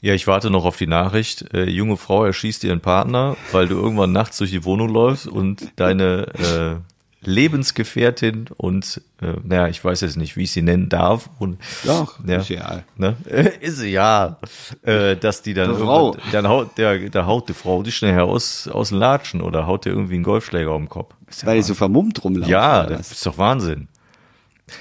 [0.00, 1.52] Ja, ich warte noch auf die Nachricht.
[1.52, 5.70] Äh, junge Frau erschießt ihren Partner, weil du irgendwann nachts durch die Wohnung läufst und
[5.76, 6.89] deine äh,
[7.22, 11.28] Lebensgefährtin und, äh, naja, ich weiß jetzt nicht, wie ich sie nennen darf.
[11.38, 12.84] Und, Doch, ja, ist egal.
[12.96, 13.16] Ne?
[13.60, 14.38] ist ja.
[14.82, 16.16] Äh, dass die dann, Die Frau.
[16.32, 19.84] dann haut, der, da haut die Frau die schnell aus, aus dem Latschen oder haut
[19.84, 21.14] dir irgendwie einen Golfschläger um den Kopf.
[21.28, 22.50] Ist ja Weil ich so vermummt rumlaufe.
[22.50, 23.88] Ja, das ist doch Wahnsinn.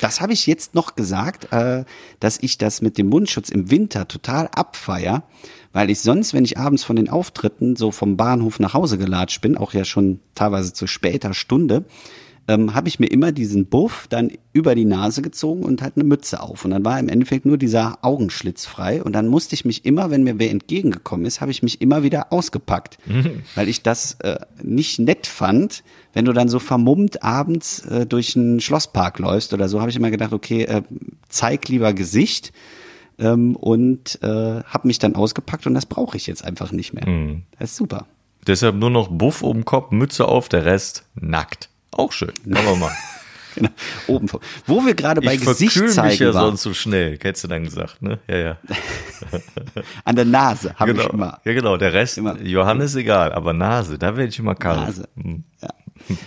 [0.02, 1.84] Das habe ich jetzt noch gesagt, äh,
[2.20, 5.24] dass ich das mit dem Mundschutz im Winter total abfeier,
[5.74, 9.42] weil ich sonst, wenn ich abends von den Auftritten so vom Bahnhof nach Hause gelatscht
[9.42, 11.86] bin, auch ja schon teilweise zu später Stunde,
[12.50, 16.04] ähm, habe ich mir immer diesen Buff dann über die Nase gezogen und halt eine
[16.04, 16.66] Mütze auf.
[16.66, 19.04] Und dann war im Endeffekt nur dieser Augenschlitz frei.
[19.04, 22.02] Und dann musste ich mich immer, wenn mir wer entgegengekommen ist, habe ich mich immer
[22.02, 22.98] wieder ausgepackt.
[23.54, 25.84] Weil ich das äh, nicht nett fand,
[26.14, 29.96] wenn du dann so vermummt abends äh, durch einen Schlosspark läufst oder so, habe ich
[29.96, 30.82] immer gedacht, okay, äh,
[31.30, 32.52] zeig lieber Gesicht
[33.20, 34.28] ähm, und äh,
[34.64, 37.08] habe mich dann ausgepackt und das brauche ich jetzt einfach nicht mehr.
[37.08, 37.44] Mhm.
[37.60, 38.08] Das ist super.
[38.48, 41.70] Deshalb nur noch Buff um Kopf, Mütze auf, der Rest nackt.
[41.92, 42.34] Auch schön.
[42.46, 42.92] Machen wir mal.
[43.56, 43.70] Genau.
[44.06, 44.42] Oben vor.
[44.68, 46.46] Wo wir gerade bei ich Gesicht verkühl mich zeigen ja waren.
[46.50, 48.20] sonst so schnell, hättest du dann gesagt, ne?
[48.28, 48.58] Ja, ja.
[50.06, 51.08] An der Nase habe Genau.
[51.08, 51.42] ich immer.
[51.44, 51.76] Ja, genau.
[51.76, 52.40] Der Rest, Immer.
[52.42, 54.82] Johannes egal, aber Nase, da werde ich immer kalt.
[54.82, 55.10] Nase.
[55.16, 55.44] Hm.
[55.64, 55.70] Ja.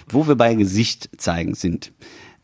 [0.08, 1.92] Wo wir bei Gesicht zeigen sind.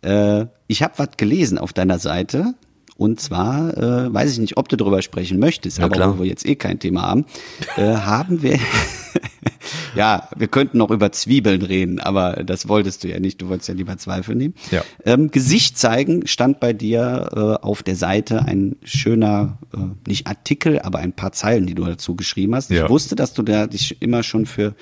[0.02, 2.54] Äh, ich habe was gelesen auf deiner Seite.
[2.98, 6.18] Und zwar, äh, weiß ich nicht, ob du darüber sprechen möchtest, Ja, aber klar.
[6.18, 7.26] wo wir jetzt eh kein Thema haben,
[7.76, 8.58] äh, haben wir,
[9.94, 13.68] ja, wir könnten noch über Zwiebeln reden, aber das wolltest du ja nicht, du wolltest
[13.68, 14.54] ja lieber Zweifel nehmen.
[14.72, 14.82] Ja.
[15.04, 17.30] Ähm, Gesicht zeigen stand bei dir
[17.62, 21.84] äh, auf der Seite ein schöner, äh, nicht Artikel, aber ein paar Zeilen, die du
[21.84, 22.68] dazu geschrieben hast.
[22.70, 22.82] Ja.
[22.84, 24.74] Ich wusste, dass du da dich immer schon für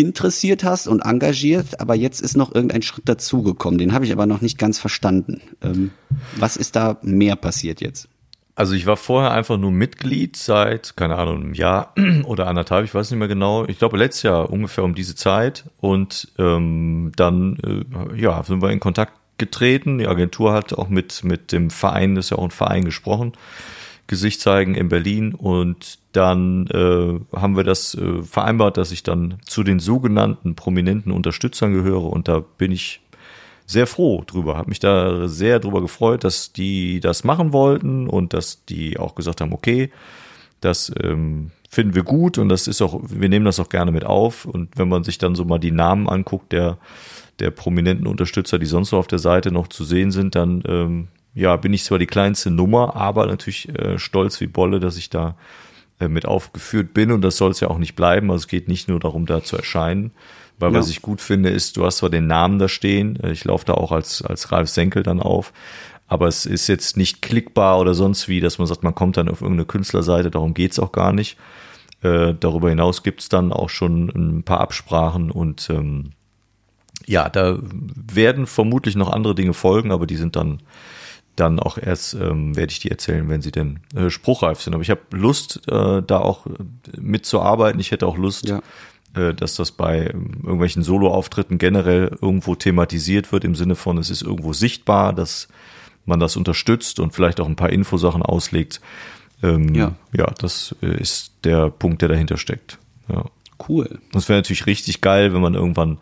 [0.00, 3.78] interessiert hast und engagiert, aber jetzt ist noch irgendein Schritt dazugekommen.
[3.78, 5.40] Den habe ich aber noch nicht ganz verstanden.
[5.62, 5.90] Ähm,
[6.36, 8.08] was ist da mehr passiert jetzt?
[8.56, 12.94] Also ich war vorher einfach nur Mitglied seit, keine Ahnung, einem Jahr oder anderthalb, ich
[12.94, 13.64] weiß nicht mehr genau.
[13.66, 15.64] Ich glaube letztes Jahr ungefähr um diese Zeit.
[15.80, 19.98] Und ähm, dann äh, ja, sind wir in Kontakt getreten.
[19.98, 23.32] Die Agentur hat auch mit, mit dem Verein, das ist ja auch ein Verein gesprochen,
[24.06, 25.34] Gesicht zeigen in Berlin.
[25.34, 31.12] Und dann äh, haben wir das äh, vereinbart, dass ich dann zu den sogenannten prominenten
[31.12, 32.04] Unterstützern gehöre.
[32.04, 33.00] Und da bin ich
[33.66, 38.34] sehr froh drüber, habe mich da sehr drüber gefreut, dass die das machen wollten und
[38.34, 39.90] dass die auch gesagt haben, okay,
[40.60, 44.04] das ähm, finden wir gut und das ist auch, wir nehmen das auch gerne mit
[44.04, 44.44] auf.
[44.44, 46.78] Und wenn man sich dann so mal die Namen anguckt, der,
[47.38, 51.08] der prominenten Unterstützer, die sonst so auf der Seite noch zu sehen sind, dann ähm,
[51.34, 55.10] ja, bin ich zwar die kleinste Nummer, aber natürlich äh, stolz wie Bolle, dass ich
[55.10, 55.36] da
[56.00, 58.30] äh, mit aufgeführt bin und das soll es ja auch nicht bleiben.
[58.30, 60.12] Also es geht nicht nur darum, da zu erscheinen.
[60.58, 60.78] Weil Ja.
[60.78, 63.64] was ich gut finde, ist, du hast zwar den Namen da stehen, äh, ich laufe
[63.66, 65.52] da auch als, als Ralf Senkel dann auf,
[66.06, 69.28] aber es ist jetzt nicht klickbar oder sonst wie, dass man sagt, man kommt dann
[69.28, 71.36] auf irgendeine Künstlerseite, darum geht's auch gar nicht.
[72.02, 76.12] Äh, darüber hinaus gibt's dann auch schon ein paar Absprachen und ähm,
[77.06, 80.60] ja, da werden vermutlich noch andere Dinge folgen, aber die sind dann
[81.36, 84.74] dann auch erst, ähm, werde ich die erzählen, wenn sie denn äh, spruchreif sind.
[84.74, 86.50] Aber ich habe Lust, äh, da auch äh,
[87.00, 87.80] mitzuarbeiten.
[87.80, 88.60] Ich hätte auch Lust, Ja.
[89.16, 94.10] äh, dass das bei ähm, irgendwelchen Soloauftritten generell irgendwo thematisiert wird, im Sinne von, es
[94.10, 95.48] ist irgendwo sichtbar, dass
[96.06, 98.80] man das unterstützt und vielleicht auch ein paar Infosachen auslegt.
[99.42, 99.94] Ähm, Ja.
[100.12, 102.78] ja, das äh, ist der Punkt, der dahinter steckt.
[103.08, 103.24] Ja.
[103.68, 104.00] Cool.
[104.12, 105.98] Das wäre natürlich richtig geil, wenn man irgendwann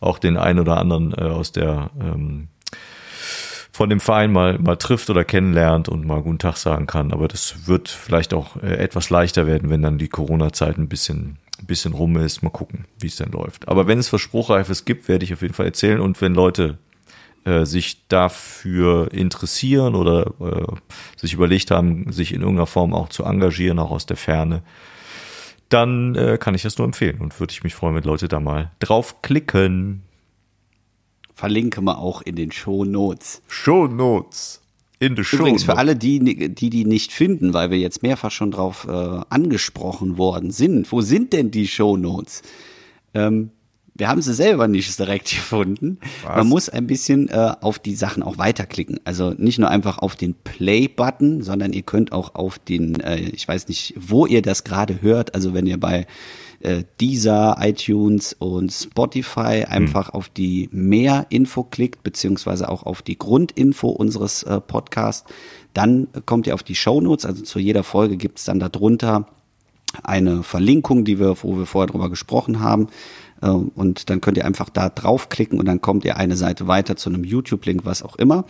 [0.00, 2.48] auch den einen oder anderen äh, aus der ähm,
[3.74, 7.12] von dem Verein mal mal trifft oder kennenlernt und mal guten Tag sagen kann.
[7.12, 11.38] Aber das wird vielleicht auch äh, etwas leichter werden, wenn dann die Corona-Zeit ein bisschen
[11.60, 12.44] bisschen rum ist.
[12.44, 13.66] Mal gucken, wie es dann läuft.
[13.66, 15.98] Aber wenn es was Spruchreifes gibt, werde ich auf jeden Fall erzählen.
[15.98, 16.78] Und wenn Leute
[17.44, 20.76] äh, sich dafür interessieren oder äh,
[21.16, 24.62] sich überlegt haben, sich in irgendeiner Form auch zu engagieren, auch aus der Ferne,
[25.68, 28.38] dann äh, kann ich das nur empfehlen und würde ich mich freuen, wenn Leute da
[28.38, 30.03] mal draufklicken.
[31.34, 33.42] Verlinke mal auch in den Show Notes.
[33.48, 34.60] Show Notes.
[35.00, 38.30] In the Show Übrigens für alle, die, die die nicht finden, weil wir jetzt mehrfach
[38.30, 40.90] schon drauf äh, angesprochen worden sind.
[40.92, 42.42] Wo sind denn die Show Notes?
[43.12, 43.50] Ähm,
[43.94, 45.98] wir haben sie selber nicht direkt gefunden.
[46.24, 46.36] Was?
[46.36, 49.00] Man muss ein bisschen äh, auf die Sachen auch weiterklicken.
[49.04, 53.46] Also nicht nur einfach auf den Play-Button, sondern ihr könnt auch auf den, äh, ich
[53.46, 55.34] weiß nicht, wo ihr das gerade hört.
[55.34, 56.06] Also wenn ihr bei
[56.60, 63.88] äh, Deezer, iTunes und Spotify einfach auf die Mehr-Info klickt, beziehungsweise auch auf die Grundinfo
[63.90, 65.30] unseres äh, Podcasts,
[65.72, 67.26] dann kommt ihr auf die Shownotes.
[67.26, 69.28] Also zu jeder Folge gibt es dann darunter
[70.02, 72.88] eine Verlinkung, die wir, wo wir vorher drüber gesprochen haben.
[73.42, 76.96] Äh, Und dann könnt ihr einfach da draufklicken und dann kommt ihr eine Seite weiter
[76.96, 78.44] zu einem YouTube-Link, was auch immer.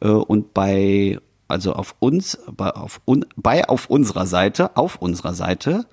[0.00, 5.34] Äh, Und bei, also auf uns, bei auf, un, bei auf unserer Seite, auf unserer
[5.34, 5.86] Seite,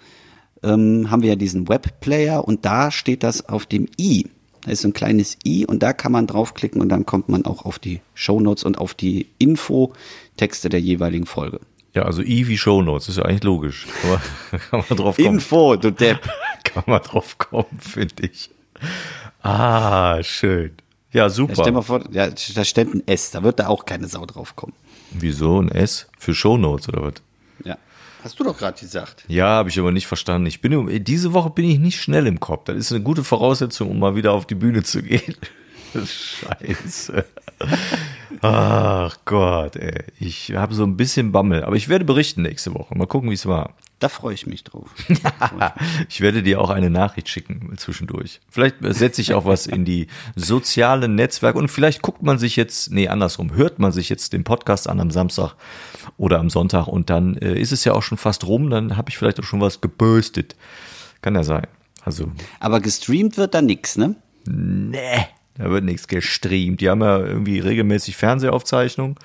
[0.64, 4.28] ähm, haben wir ja diesen Webplayer und da steht das auf dem i.
[4.64, 7.46] Da ist so ein kleines i und da kann man draufklicken und dann kommt man
[7.46, 11.60] auch auf die Shownotes und auf die Info-Texte der jeweiligen Folge.
[11.98, 13.88] Ja, also I wie Show Notes, ist ja eigentlich logisch.
[14.04, 15.28] Kann man, kann man drauf kommen.
[15.30, 16.22] Info, du Depp.
[16.64, 18.52] Kann man drauf kommen, finde ich.
[19.42, 20.74] Ah, schön.
[21.12, 21.72] Ja, Ja, stell super.
[21.72, 24.74] mal vor, ja, da steht ein S, da wird da auch keine Sau drauf kommen.
[25.10, 26.08] Wieso ein S?
[26.20, 27.14] Für Show Notes oder was?
[27.66, 27.80] Ja.
[28.24, 29.24] Hast du doch gerade gesagt.
[29.28, 30.46] Ja, habe ich aber nicht verstanden.
[30.46, 32.66] Ich bin diese Woche bin ich nicht schnell im Kopf.
[32.66, 35.36] Das ist eine gute Voraussetzung, um mal wieder auf die Bühne zu gehen.
[35.96, 37.26] Scheiße.
[38.42, 40.04] Ach Gott, ey.
[40.20, 41.64] Ich habe so ein bisschen Bammel.
[41.64, 42.98] Aber ich werde berichten nächste Woche.
[42.98, 43.74] Mal gucken, wie es war.
[44.00, 44.90] Da freue ich mich drauf.
[46.10, 48.42] ich werde dir auch eine Nachricht schicken zwischendurch.
[48.48, 52.92] Vielleicht setze ich auch was in die sozialen Netzwerke und vielleicht guckt man sich jetzt,
[52.92, 55.56] nee, andersrum, hört man sich jetzt den Podcast an am Samstag
[56.16, 59.10] oder am Sonntag und dann äh, ist es ja auch schon fast rum, dann habe
[59.10, 60.56] ich vielleicht auch schon was gebürstet.
[61.22, 61.66] Kann ja sein.
[62.04, 62.32] Also.
[62.60, 64.16] Aber gestreamt wird da nix, ne?
[64.46, 65.26] Nee,
[65.58, 66.82] da wird nichts gestreamt.
[66.82, 69.16] Die haben ja irgendwie regelmäßig Fernsehaufzeichnungen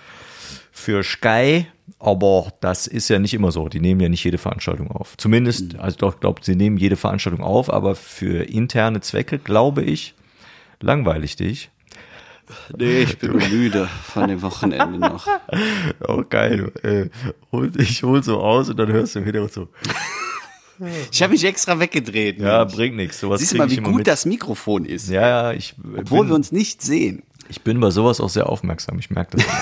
[0.70, 1.66] für Sky,
[1.98, 3.68] aber das ist ja nicht immer so.
[3.68, 5.16] Die nehmen ja nicht jede Veranstaltung auf.
[5.16, 10.14] Zumindest, also doch, glaube sie nehmen jede Veranstaltung auf, aber für interne Zwecke, glaube ich,
[10.80, 11.70] langweilig dich.
[12.76, 15.26] Nee, ich bin müde von dem Wochenende noch.
[16.06, 16.72] Oh, geil.
[16.82, 17.08] Äh,
[17.78, 19.68] ich hol so aus und dann hörst du wieder so.
[21.10, 22.38] Ich habe mich extra weggedreht.
[22.38, 22.74] Ja, Mensch.
[22.74, 23.20] bringt nichts.
[23.20, 24.06] Sowas Siehst du mal, wie gut mit.
[24.06, 25.08] das Mikrofon ist.
[25.08, 25.74] Ja, ja, ich.
[25.96, 27.22] Obwohl bin, wir uns nicht sehen.
[27.48, 28.98] Ich bin bei sowas auch sehr aufmerksam.
[28.98, 29.46] Ich merke das.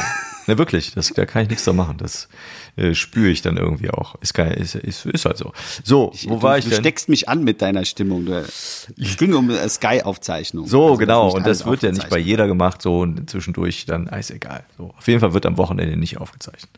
[0.46, 1.98] Ne, wirklich, das, da kann ich nichts da machen.
[1.98, 2.28] Das
[2.76, 4.16] äh, spüre ich dann irgendwie auch.
[4.22, 5.52] Ist, geil, ist, ist, ist halt so.
[5.84, 6.78] So, wo du, war ich du denn?
[6.78, 8.26] Du steckst mich an mit deiner Stimmung.
[8.26, 8.88] Es
[9.18, 10.66] ging um äh, Sky-Aufzeichnung.
[10.66, 11.30] So, also, genau.
[11.30, 14.64] Und das wird ja nicht bei jeder gemacht, so und zwischendurch dann, ist egal.
[14.76, 16.70] So, auf jeden Fall wird am Wochenende nicht aufgezeichnet.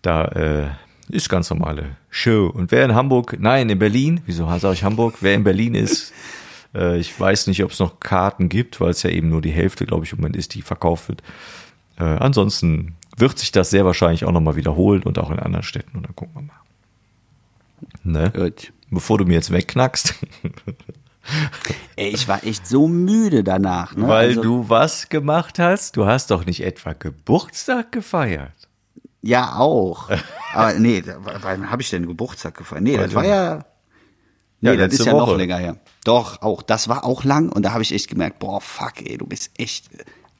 [0.00, 0.70] Da äh,
[1.12, 2.46] ist ganz normale Show.
[2.46, 5.16] Und wer in Hamburg, nein, in Berlin, wieso sage ich Hamburg?
[5.20, 6.12] Wer in Berlin ist,
[6.74, 9.50] äh, ich weiß nicht, ob es noch Karten gibt, weil es ja eben nur die
[9.50, 11.22] Hälfte, glaube ich, im Moment ist, die verkauft wird.
[11.98, 15.96] Äh, ansonsten wird sich das sehr wahrscheinlich auch nochmal wiederholen und auch in anderen Städten.
[15.96, 16.62] Und dann gucken wir mal.
[18.04, 18.30] Ne?
[18.30, 18.72] Gut.
[18.90, 20.14] Bevor du mir jetzt wegknackst.
[21.96, 23.94] Ey, ich war echt so müde danach.
[23.94, 24.08] Ne?
[24.08, 25.96] Weil also, du was gemacht hast?
[25.96, 28.61] Du hast doch nicht etwa Geburtstag gefeiert.
[29.22, 30.10] Ja, auch.
[30.52, 31.02] Aber nee,
[31.40, 32.82] wann habe ich denn Geburtstag gefeiert?
[32.82, 33.64] Nee, das war ja.
[34.60, 35.32] Nee, ja, das ist ja Woche.
[35.32, 35.76] noch länger her.
[36.04, 36.62] Doch, auch.
[36.62, 39.50] Das war auch lang und da habe ich echt gemerkt, boah, fuck, ey, du bist
[39.58, 39.88] echt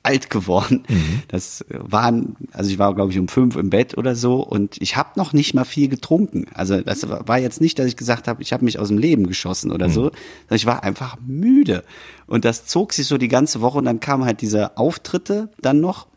[0.02, 0.84] alt geworden.
[0.92, 1.22] Mhm.
[1.28, 4.96] Das waren, also ich war, glaube ich, um fünf im Bett oder so und ich
[4.96, 6.46] habe noch nicht mal viel getrunken.
[6.52, 9.26] Also das war jetzt nicht, dass ich gesagt habe, ich habe mich aus dem Leben
[9.26, 9.92] geschossen oder mhm.
[9.92, 10.10] so.
[10.50, 11.82] Ich war einfach müde.
[12.26, 15.80] Und das zog sich so die ganze Woche und dann kamen halt diese Auftritte dann
[15.80, 16.08] noch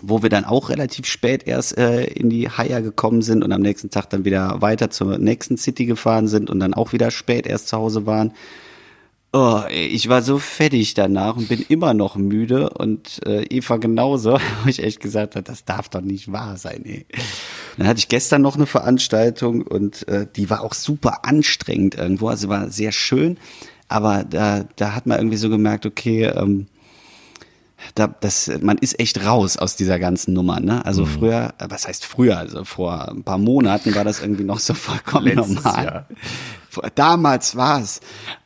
[0.00, 3.60] wo wir dann auch relativ spät erst äh, in die Haier gekommen sind und am
[3.60, 7.46] nächsten Tag dann wieder weiter zur nächsten City gefahren sind und dann auch wieder spät
[7.46, 8.32] erst zu Hause waren.
[9.34, 14.38] Oh, ich war so fettig danach und bin immer noch müde und äh, Eva genauso,
[14.62, 16.84] wo ich echt gesagt habe, das darf doch nicht wahr sein.
[16.84, 17.06] Ey.
[17.78, 22.28] Dann hatte ich gestern noch eine Veranstaltung und äh, die war auch super anstrengend irgendwo,
[22.28, 23.38] also war sehr schön,
[23.88, 26.66] aber da, da hat man irgendwie so gemerkt, okay, ähm,
[27.94, 30.60] da, das, man ist echt raus aus dieser ganzen Nummer.
[30.60, 30.84] Ne?
[30.84, 31.08] Also mhm.
[31.08, 32.38] früher, was heißt früher?
[32.38, 35.84] Also vor ein paar Monaten war das irgendwie noch so vollkommen normal.
[35.84, 36.06] Jahr.
[36.94, 38.00] Damals war's.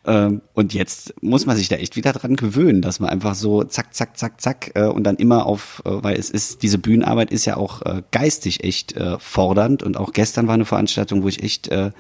[0.05, 3.63] Ähm, und jetzt muss man sich da echt wieder dran gewöhnen, dass man einfach so
[3.63, 7.31] zack, zack, zack, zack äh, und dann immer auf, äh, weil es ist, diese Bühnenarbeit
[7.31, 9.83] ist ja auch äh, geistig echt äh, fordernd.
[9.83, 11.93] Und auch gestern war eine Veranstaltung, wo ich echt äh,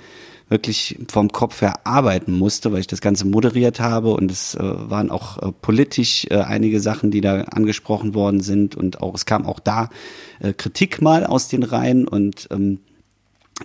[0.48, 4.60] wirklich vom Kopf her arbeiten musste, weil ich das Ganze moderiert habe und es äh,
[4.62, 9.26] waren auch äh, politisch äh, einige Sachen, die da angesprochen worden sind und auch es
[9.26, 9.90] kam auch da
[10.38, 12.78] äh, Kritik mal aus den Reihen und ähm,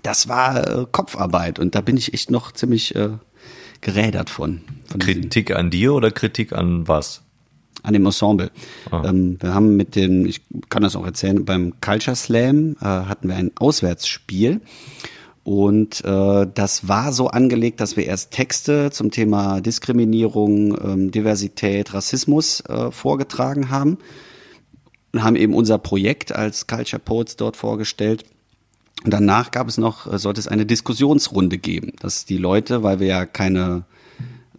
[0.01, 3.09] das war äh, Kopfarbeit und da bin ich echt noch ziemlich äh,
[3.81, 4.61] gerädert von.
[4.85, 7.21] von Kritik an dir oder Kritik an was?
[7.83, 8.51] An dem Ensemble.
[8.91, 9.03] Ah.
[9.05, 13.27] Ähm, wir haben mit dem, ich kann das auch erzählen, beim Culture Slam äh, hatten
[13.27, 14.61] wir ein Auswärtsspiel
[15.43, 21.93] und äh, das war so angelegt, dass wir erst Texte zum Thema Diskriminierung, ähm, Diversität,
[21.93, 23.97] Rassismus äh, vorgetragen haben
[25.13, 28.23] und haben eben unser Projekt als Culture Poets dort vorgestellt.
[29.03, 32.99] Und danach gab es noch, äh, sollte es eine Diskussionsrunde geben, dass die Leute, weil
[32.99, 33.85] wir ja keine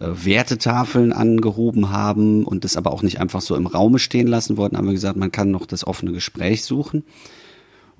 [0.01, 4.57] äh, Wertetafeln angehoben haben und das aber auch nicht einfach so im Raume stehen lassen
[4.57, 7.05] wollten, haben wir gesagt, man kann noch das offene Gespräch suchen.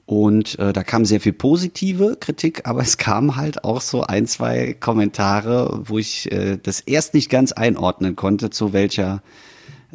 [0.05, 4.27] Und äh, da kam sehr viel positive Kritik, aber es kam halt auch so ein,
[4.27, 9.23] zwei Kommentare, wo ich äh, das erst nicht ganz einordnen konnte, zu welcher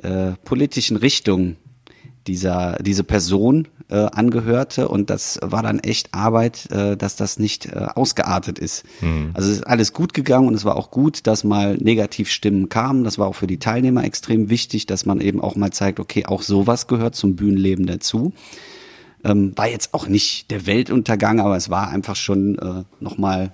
[0.02, 1.56] äh, politischen Richtung
[2.26, 4.88] dieser, diese Person äh, angehörte.
[4.88, 8.84] Und das war dann echt Arbeit, äh, dass das nicht äh, ausgeartet ist.
[9.00, 9.30] Mhm.
[9.34, 13.04] Also es ist alles gut gegangen und es war auch gut, dass mal Negativstimmen kamen.
[13.04, 16.26] Das war auch für die Teilnehmer extrem wichtig, dass man eben auch mal zeigt, okay,
[16.26, 18.32] auch sowas gehört zum Bühnenleben dazu.
[19.28, 23.52] Ähm, war jetzt auch nicht der Weltuntergang, aber es war einfach schon äh, nochmal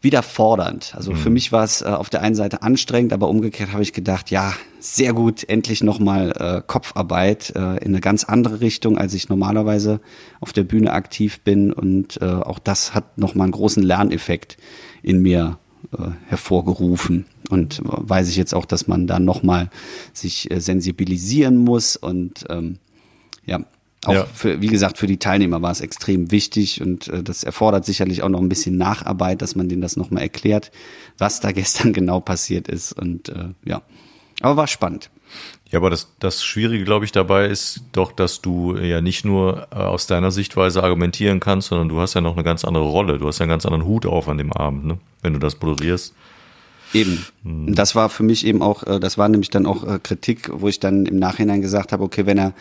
[0.00, 0.92] wieder fordernd.
[0.94, 1.16] Also mhm.
[1.16, 4.30] für mich war es äh, auf der einen Seite anstrengend, aber umgekehrt habe ich gedacht,
[4.30, 9.28] ja, sehr gut, endlich nochmal äh, Kopfarbeit äh, in eine ganz andere Richtung, als ich
[9.28, 10.00] normalerweise
[10.40, 11.72] auf der Bühne aktiv bin.
[11.72, 14.56] Und äh, auch das hat nochmal einen großen Lerneffekt
[15.02, 15.58] in mir
[15.92, 17.26] äh, hervorgerufen.
[17.50, 19.68] Und weiß ich jetzt auch, dass man da nochmal
[20.12, 22.78] sich äh, sensibilisieren muss und ähm,
[23.46, 23.64] ja,
[24.04, 24.26] auch Ja.
[24.26, 28.22] für, wie gesagt, für die Teilnehmer war es extrem wichtig und äh, das erfordert sicherlich
[28.22, 30.70] auch noch ein bisschen Nacharbeit, dass man denen das nochmal erklärt,
[31.18, 32.92] was da gestern genau passiert ist.
[32.92, 33.82] Und äh, ja,
[34.40, 35.10] aber war spannend.
[35.70, 39.68] Ja, aber das, das Schwierige, glaube ich, dabei ist doch, dass du ja nicht nur
[39.70, 43.18] äh, aus deiner Sichtweise argumentieren kannst, sondern du hast ja noch eine ganz andere Rolle.
[43.18, 44.98] Du hast ja einen ganz anderen Hut auf an dem Abend, ne?
[45.20, 46.14] wenn du das moderierst.
[46.94, 47.26] Eben.
[47.44, 50.50] Und Das war für mich eben auch, äh, das war nämlich dann auch äh, Kritik,
[50.52, 52.54] wo ich dann im Nachhinein gesagt habe, okay, wenn er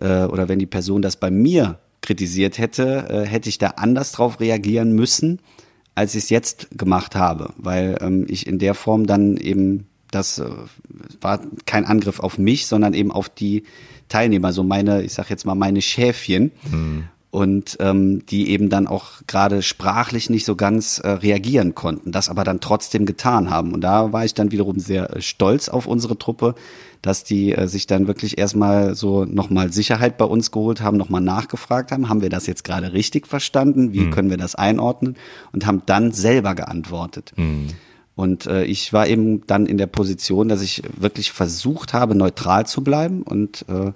[0.00, 4.12] äh, oder wenn die Person das bei mir kritisiert hätte, äh, hätte ich da anders
[4.12, 5.40] drauf reagieren müssen,
[5.94, 10.38] als ich es jetzt gemacht habe, weil ähm, ich in der Form dann eben das
[10.38, 10.48] äh,
[11.20, 13.64] war kein Angriff auf mich, sondern eben auf die
[14.08, 16.50] Teilnehmer, so meine, ich sag jetzt mal meine Schäfchen.
[17.30, 22.30] Und ähm, die eben dann auch gerade sprachlich nicht so ganz äh, reagieren konnten, das
[22.30, 23.74] aber dann trotzdem getan haben.
[23.74, 26.54] Und da war ich dann wiederum sehr äh, stolz auf unsere Truppe,
[27.02, 31.20] dass die äh, sich dann wirklich erstmal so nochmal Sicherheit bei uns geholt haben, nochmal
[31.20, 35.16] nachgefragt haben, haben wir das jetzt gerade richtig verstanden, wie können wir das einordnen?
[35.52, 37.32] Und haben dann selber geantwortet.
[38.14, 42.66] Und äh, ich war eben dann in der Position, dass ich wirklich versucht habe, neutral
[42.66, 43.92] zu bleiben und äh,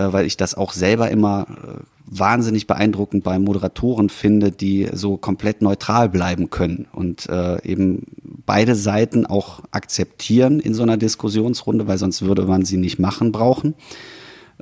[0.00, 5.60] weil ich das auch selber immer äh, wahnsinnig beeindruckend bei Moderatoren finde, die so komplett
[5.62, 8.06] neutral bleiben können und äh, eben
[8.46, 13.32] beide Seiten auch akzeptieren in so einer Diskussionsrunde, weil sonst würde man sie nicht machen
[13.32, 13.74] brauchen.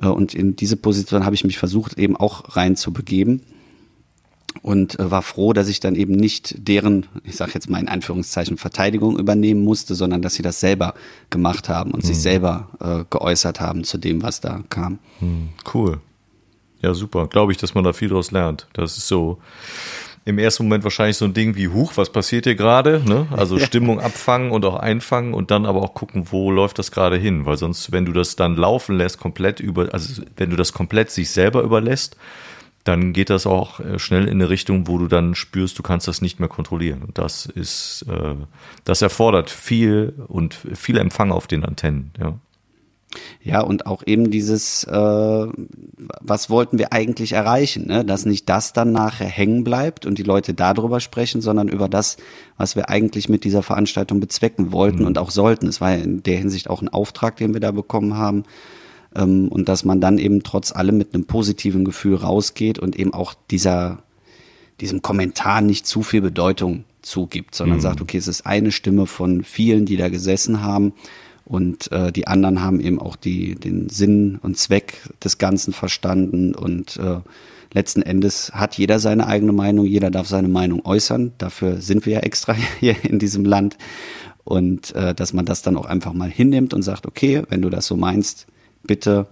[0.01, 3.41] Äh, und in diese Position habe ich mich versucht, eben auch reinzubegeben
[4.61, 7.87] und äh, war froh, dass ich dann eben nicht deren, ich sage jetzt mal in
[7.87, 10.93] Anführungszeichen, Verteidigung übernehmen musste, sondern dass sie das selber
[11.29, 14.99] gemacht haben und sich selber äh, geäußert haben zu dem, was da kam.
[15.73, 15.99] Cool.
[16.81, 17.27] Ja, super.
[17.27, 18.67] Glaube ich, dass man da viel draus lernt.
[18.73, 19.39] Das ist so
[20.27, 23.01] im ersten Moment wahrscheinlich so ein Ding wie, huch, was passiert hier gerade?
[23.05, 23.27] Ne?
[23.31, 27.15] Also Stimmung abfangen und auch einfangen und dann aber auch gucken, wo läuft das gerade
[27.15, 27.45] hin?
[27.45, 31.11] Weil sonst, wenn du das dann laufen lässt, komplett über, also wenn du das komplett
[31.11, 32.17] sich selber überlässt,
[32.87, 36.07] dann geht das auch äh, schnell in eine Richtung, wo du dann spürst, du kannst
[36.07, 37.03] das nicht mehr kontrollieren.
[37.03, 38.35] Und das ist, äh,
[38.83, 42.37] das erfordert viel und viel Empfang auf den Antennen, ja.
[43.41, 48.03] Ja, und auch eben dieses, äh, was wollten wir eigentlich erreichen, ne?
[48.03, 52.17] dass nicht das dann nachher hängen bleibt und die Leute darüber sprechen, sondern über das,
[52.57, 55.67] was wir eigentlich mit dieser Veranstaltung bezwecken wollten und auch sollten.
[55.67, 58.43] Es war in der Hinsicht auch ein Auftrag, den wir da bekommen haben.
[59.17, 63.13] Ähm, und dass man dann eben trotz allem mit einem positiven Gefühl rausgeht und eben
[63.13, 64.03] auch dieser,
[64.79, 69.43] diesem Kommentar nicht zu viel Bedeutung zugibt, sondern sagt, okay, es ist eine Stimme von
[69.43, 70.93] vielen, die da gesessen haben.
[71.45, 76.53] Und äh, die anderen haben eben auch die, den Sinn und Zweck des Ganzen verstanden.
[76.53, 77.19] Und äh,
[77.73, 81.31] letzten Endes hat jeder seine eigene Meinung, jeder darf seine Meinung äußern.
[81.37, 83.77] Dafür sind wir ja extra hier in diesem Land.
[84.43, 87.69] Und äh, dass man das dann auch einfach mal hinnimmt und sagt, okay, wenn du
[87.69, 88.47] das so meinst,
[88.83, 89.27] bitte,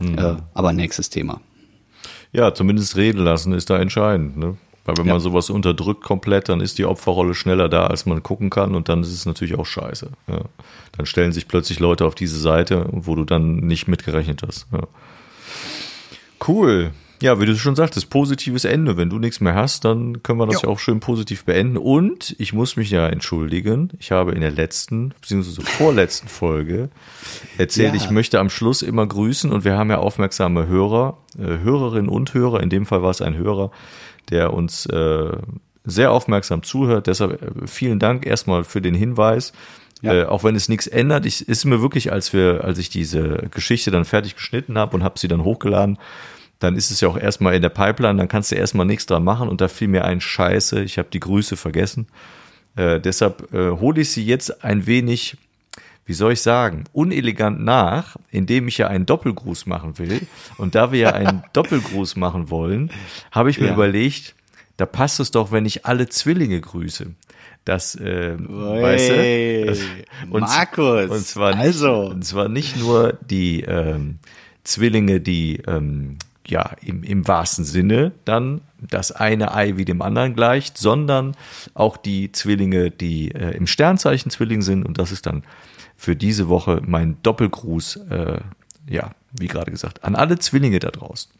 [0.00, 1.40] äh, aber nächstes Thema.
[2.32, 4.36] Ja, zumindest reden lassen ist da entscheidend.
[4.36, 4.56] Ne?
[4.84, 5.14] Weil wenn Ja.
[5.14, 8.88] man sowas unterdrückt komplett, dann ist die Opferrolle schneller da, als man gucken kann und
[8.88, 10.08] dann ist es natürlich auch scheiße.
[10.28, 10.42] Ja.
[10.96, 14.66] Dann stellen sich plötzlich Leute auf diese Seite, wo du dann nicht mitgerechnet hast.
[14.72, 14.82] Ja.
[16.46, 16.92] Cool.
[17.22, 18.96] Ja, wie du schon sagtest, positives Ende.
[18.98, 21.78] Wenn du nichts mehr hast, dann können wir das ja auch schön positiv beenden.
[21.78, 23.90] Und ich muss mich ja entschuldigen.
[23.98, 26.90] Ich habe in der letzten, beziehungsweise vorletzten Folge
[27.56, 28.00] erzählt, Ja.
[28.00, 32.34] ich möchte am Schluss immer grüßen und wir haben ja aufmerksame Hörer, äh, Hörerinnen und
[32.34, 32.62] Hörer.
[32.62, 33.70] In dem Fall war es ein Hörer,
[34.30, 35.30] der uns äh,
[35.84, 37.06] sehr aufmerksam zuhört.
[37.06, 39.52] Deshalb äh, vielen Dank erstmal für den Hinweis.
[40.02, 40.12] Ja.
[40.12, 43.48] Äh, auch wenn es nichts ändert, ich, ist mir wirklich, als wir, als ich diese
[43.50, 45.96] Geschichte dann fertig geschnitten habe und habe sie dann hochgeladen,
[46.58, 49.24] dann ist es ja auch erstmal in der Pipeline, dann kannst du erstmal nichts dran
[49.24, 52.06] machen und da fiel mir ein Scheiße, ich habe die Grüße vergessen.
[52.76, 55.36] Äh, deshalb äh, hole ich sie jetzt ein wenig,
[56.06, 60.26] wie soll ich sagen, unelegant nach, indem ich ja einen Doppelgruß machen will.
[60.56, 62.90] Und da wir ja einen Doppelgruß machen wollen,
[63.32, 63.74] habe ich mir Ja.
[63.74, 64.34] überlegt,
[64.76, 67.06] da passt es doch, wenn ich alle Zwillinge grüße.
[67.64, 69.66] Das, äh, weißt du?
[69.66, 69.80] Das,
[70.28, 72.06] Markus, und zwar nicht, also.
[72.06, 74.18] und zwar nicht nur die ähm,
[74.64, 76.18] Zwillinge, die ähm,
[76.48, 81.36] ja im, im wahrsten Sinne dann das eine Ei wie dem anderen gleicht, sondern
[81.74, 84.84] auch die Zwillinge, die äh, im Sternzeichen Zwilling sind.
[84.84, 85.42] Und das ist dann
[85.96, 88.40] für diese Woche mein Doppelgruß, äh,
[88.88, 91.30] ja, wie gerade gesagt, an alle Zwillinge da draußen.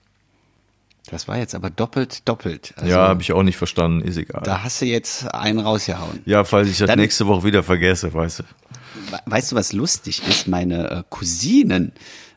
[1.09, 2.75] Das war jetzt aber doppelt, doppelt.
[2.77, 4.43] Also, ja, habe ich auch nicht verstanden, ist egal.
[4.45, 6.21] Da hast du jetzt einen rausgehauen.
[6.25, 8.43] ja, falls ich das Dann- nächste Woche wieder vergesse, weißt du.
[8.43, 10.49] We- Weißt du, was lustig ist?
[10.49, 11.93] Meine äh, Cousinen,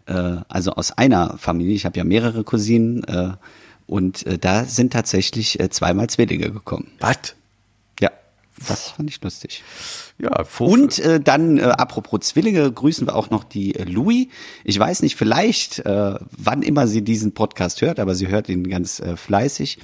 [0.09, 3.31] äh, also aus einer Familie, ich habe ja mehrere Cousinen, äh,
[3.87, 6.91] und äh, da sind tatsächlich äh, zweimal Zwillinge gekommen.
[6.99, 7.35] Was?
[7.99, 8.11] Ja.
[8.67, 9.63] Das fand ich lustig.
[10.19, 14.27] Ja, Vorf- Und äh, dann, äh, apropos Zwillinge, grüßen wir auch noch die äh, Louis.
[14.63, 18.69] Ich weiß nicht, vielleicht, äh, wann immer sie diesen Podcast hört, aber sie hört ihn
[18.69, 19.79] ganz äh, fleißig.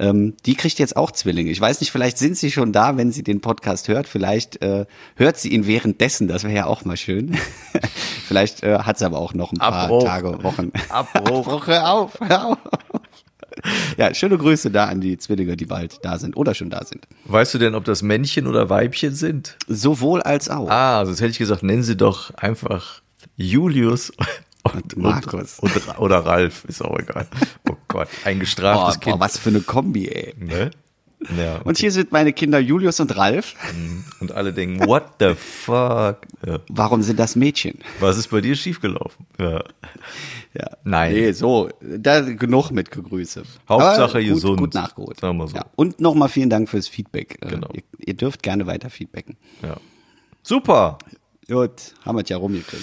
[0.00, 1.50] Ähm, die kriegt jetzt auch Zwillinge.
[1.50, 4.08] Ich weiß nicht, vielleicht sind sie schon da, wenn sie den Podcast hört.
[4.08, 6.26] Vielleicht äh, hört sie ihn währenddessen.
[6.26, 7.36] Das wäre ja auch mal schön.
[8.26, 10.04] vielleicht äh, hat sie aber auch noch ein paar Abbruch.
[10.04, 10.72] Tage, Wochen.
[10.88, 11.46] Abbruch.
[11.46, 12.58] Abbruch, hör auf, hör auf.
[13.98, 17.06] Ja, schöne Grüße da an die Zwillinge, die bald da sind oder schon da sind.
[17.26, 19.58] Weißt du denn, ob das Männchen oder Weibchen sind?
[19.68, 20.70] Sowohl als auch.
[20.70, 23.02] Ah, sonst hätte ich gesagt, nennen sie doch einfach
[23.36, 24.12] Julius
[24.62, 25.58] und, Markus.
[25.60, 27.26] Und, und, oder Ralf, ist auch egal.
[27.68, 29.16] Oh Gott, ein gestraftes Boah, Kind.
[29.16, 30.34] boah, was für eine Kombi, ey.
[30.38, 30.70] Ne?
[31.36, 33.54] Ja, Und hier sind meine Kinder Julius und Ralf.
[34.20, 36.16] und alle denken, what the fuck?
[36.46, 36.60] Ja.
[36.70, 37.78] Warum sind das Mädchen?
[38.00, 39.26] Was ist bei dir schiefgelaufen?
[39.38, 39.62] Ja.
[40.54, 40.66] Ja.
[40.82, 41.12] Nein.
[41.12, 43.42] Nee, so, da genug mit Gegrüße.
[43.68, 44.58] Hauptsache Aber gut, gesund.
[44.60, 45.20] Gut nachgeholt.
[45.20, 45.56] Sagen wir so.
[45.56, 45.66] Ja.
[45.76, 47.36] Und nochmal vielen Dank fürs Feedback.
[47.42, 47.68] Äh, Genau.
[47.74, 49.36] Ihr, ihr dürft gerne weiter feedbacken.
[49.62, 49.76] ja.
[50.42, 50.96] Super.
[51.48, 52.82] Gut, haben wir es ja rumgekriegt.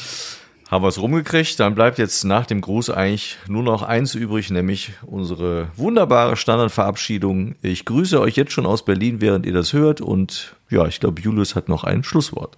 [0.69, 4.49] Haben wir es rumgekriegt, dann bleibt jetzt nach dem Gruß eigentlich nur noch eins übrig,
[4.49, 7.55] nämlich unsere wunderbare Standardverabschiedung.
[7.61, 11.21] Ich grüße euch jetzt schon aus Berlin, während ihr das hört und ja, ich glaube,
[11.21, 12.57] Julius hat noch ein Schlusswort.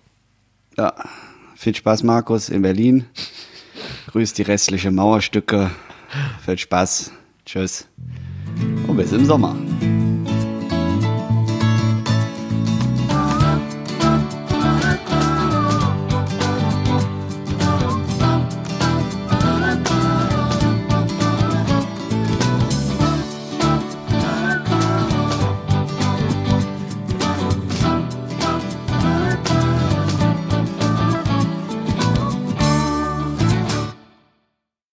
[0.76, 0.96] Ja,
[1.56, 3.06] viel Spaß, Markus, in Berlin.
[4.08, 5.70] Grüß die restliche Mauerstücke.
[6.44, 7.12] Viel Spaß.
[7.46, 7.88] Tschüss.
[8.88, 9.56] Und bis im Sommer.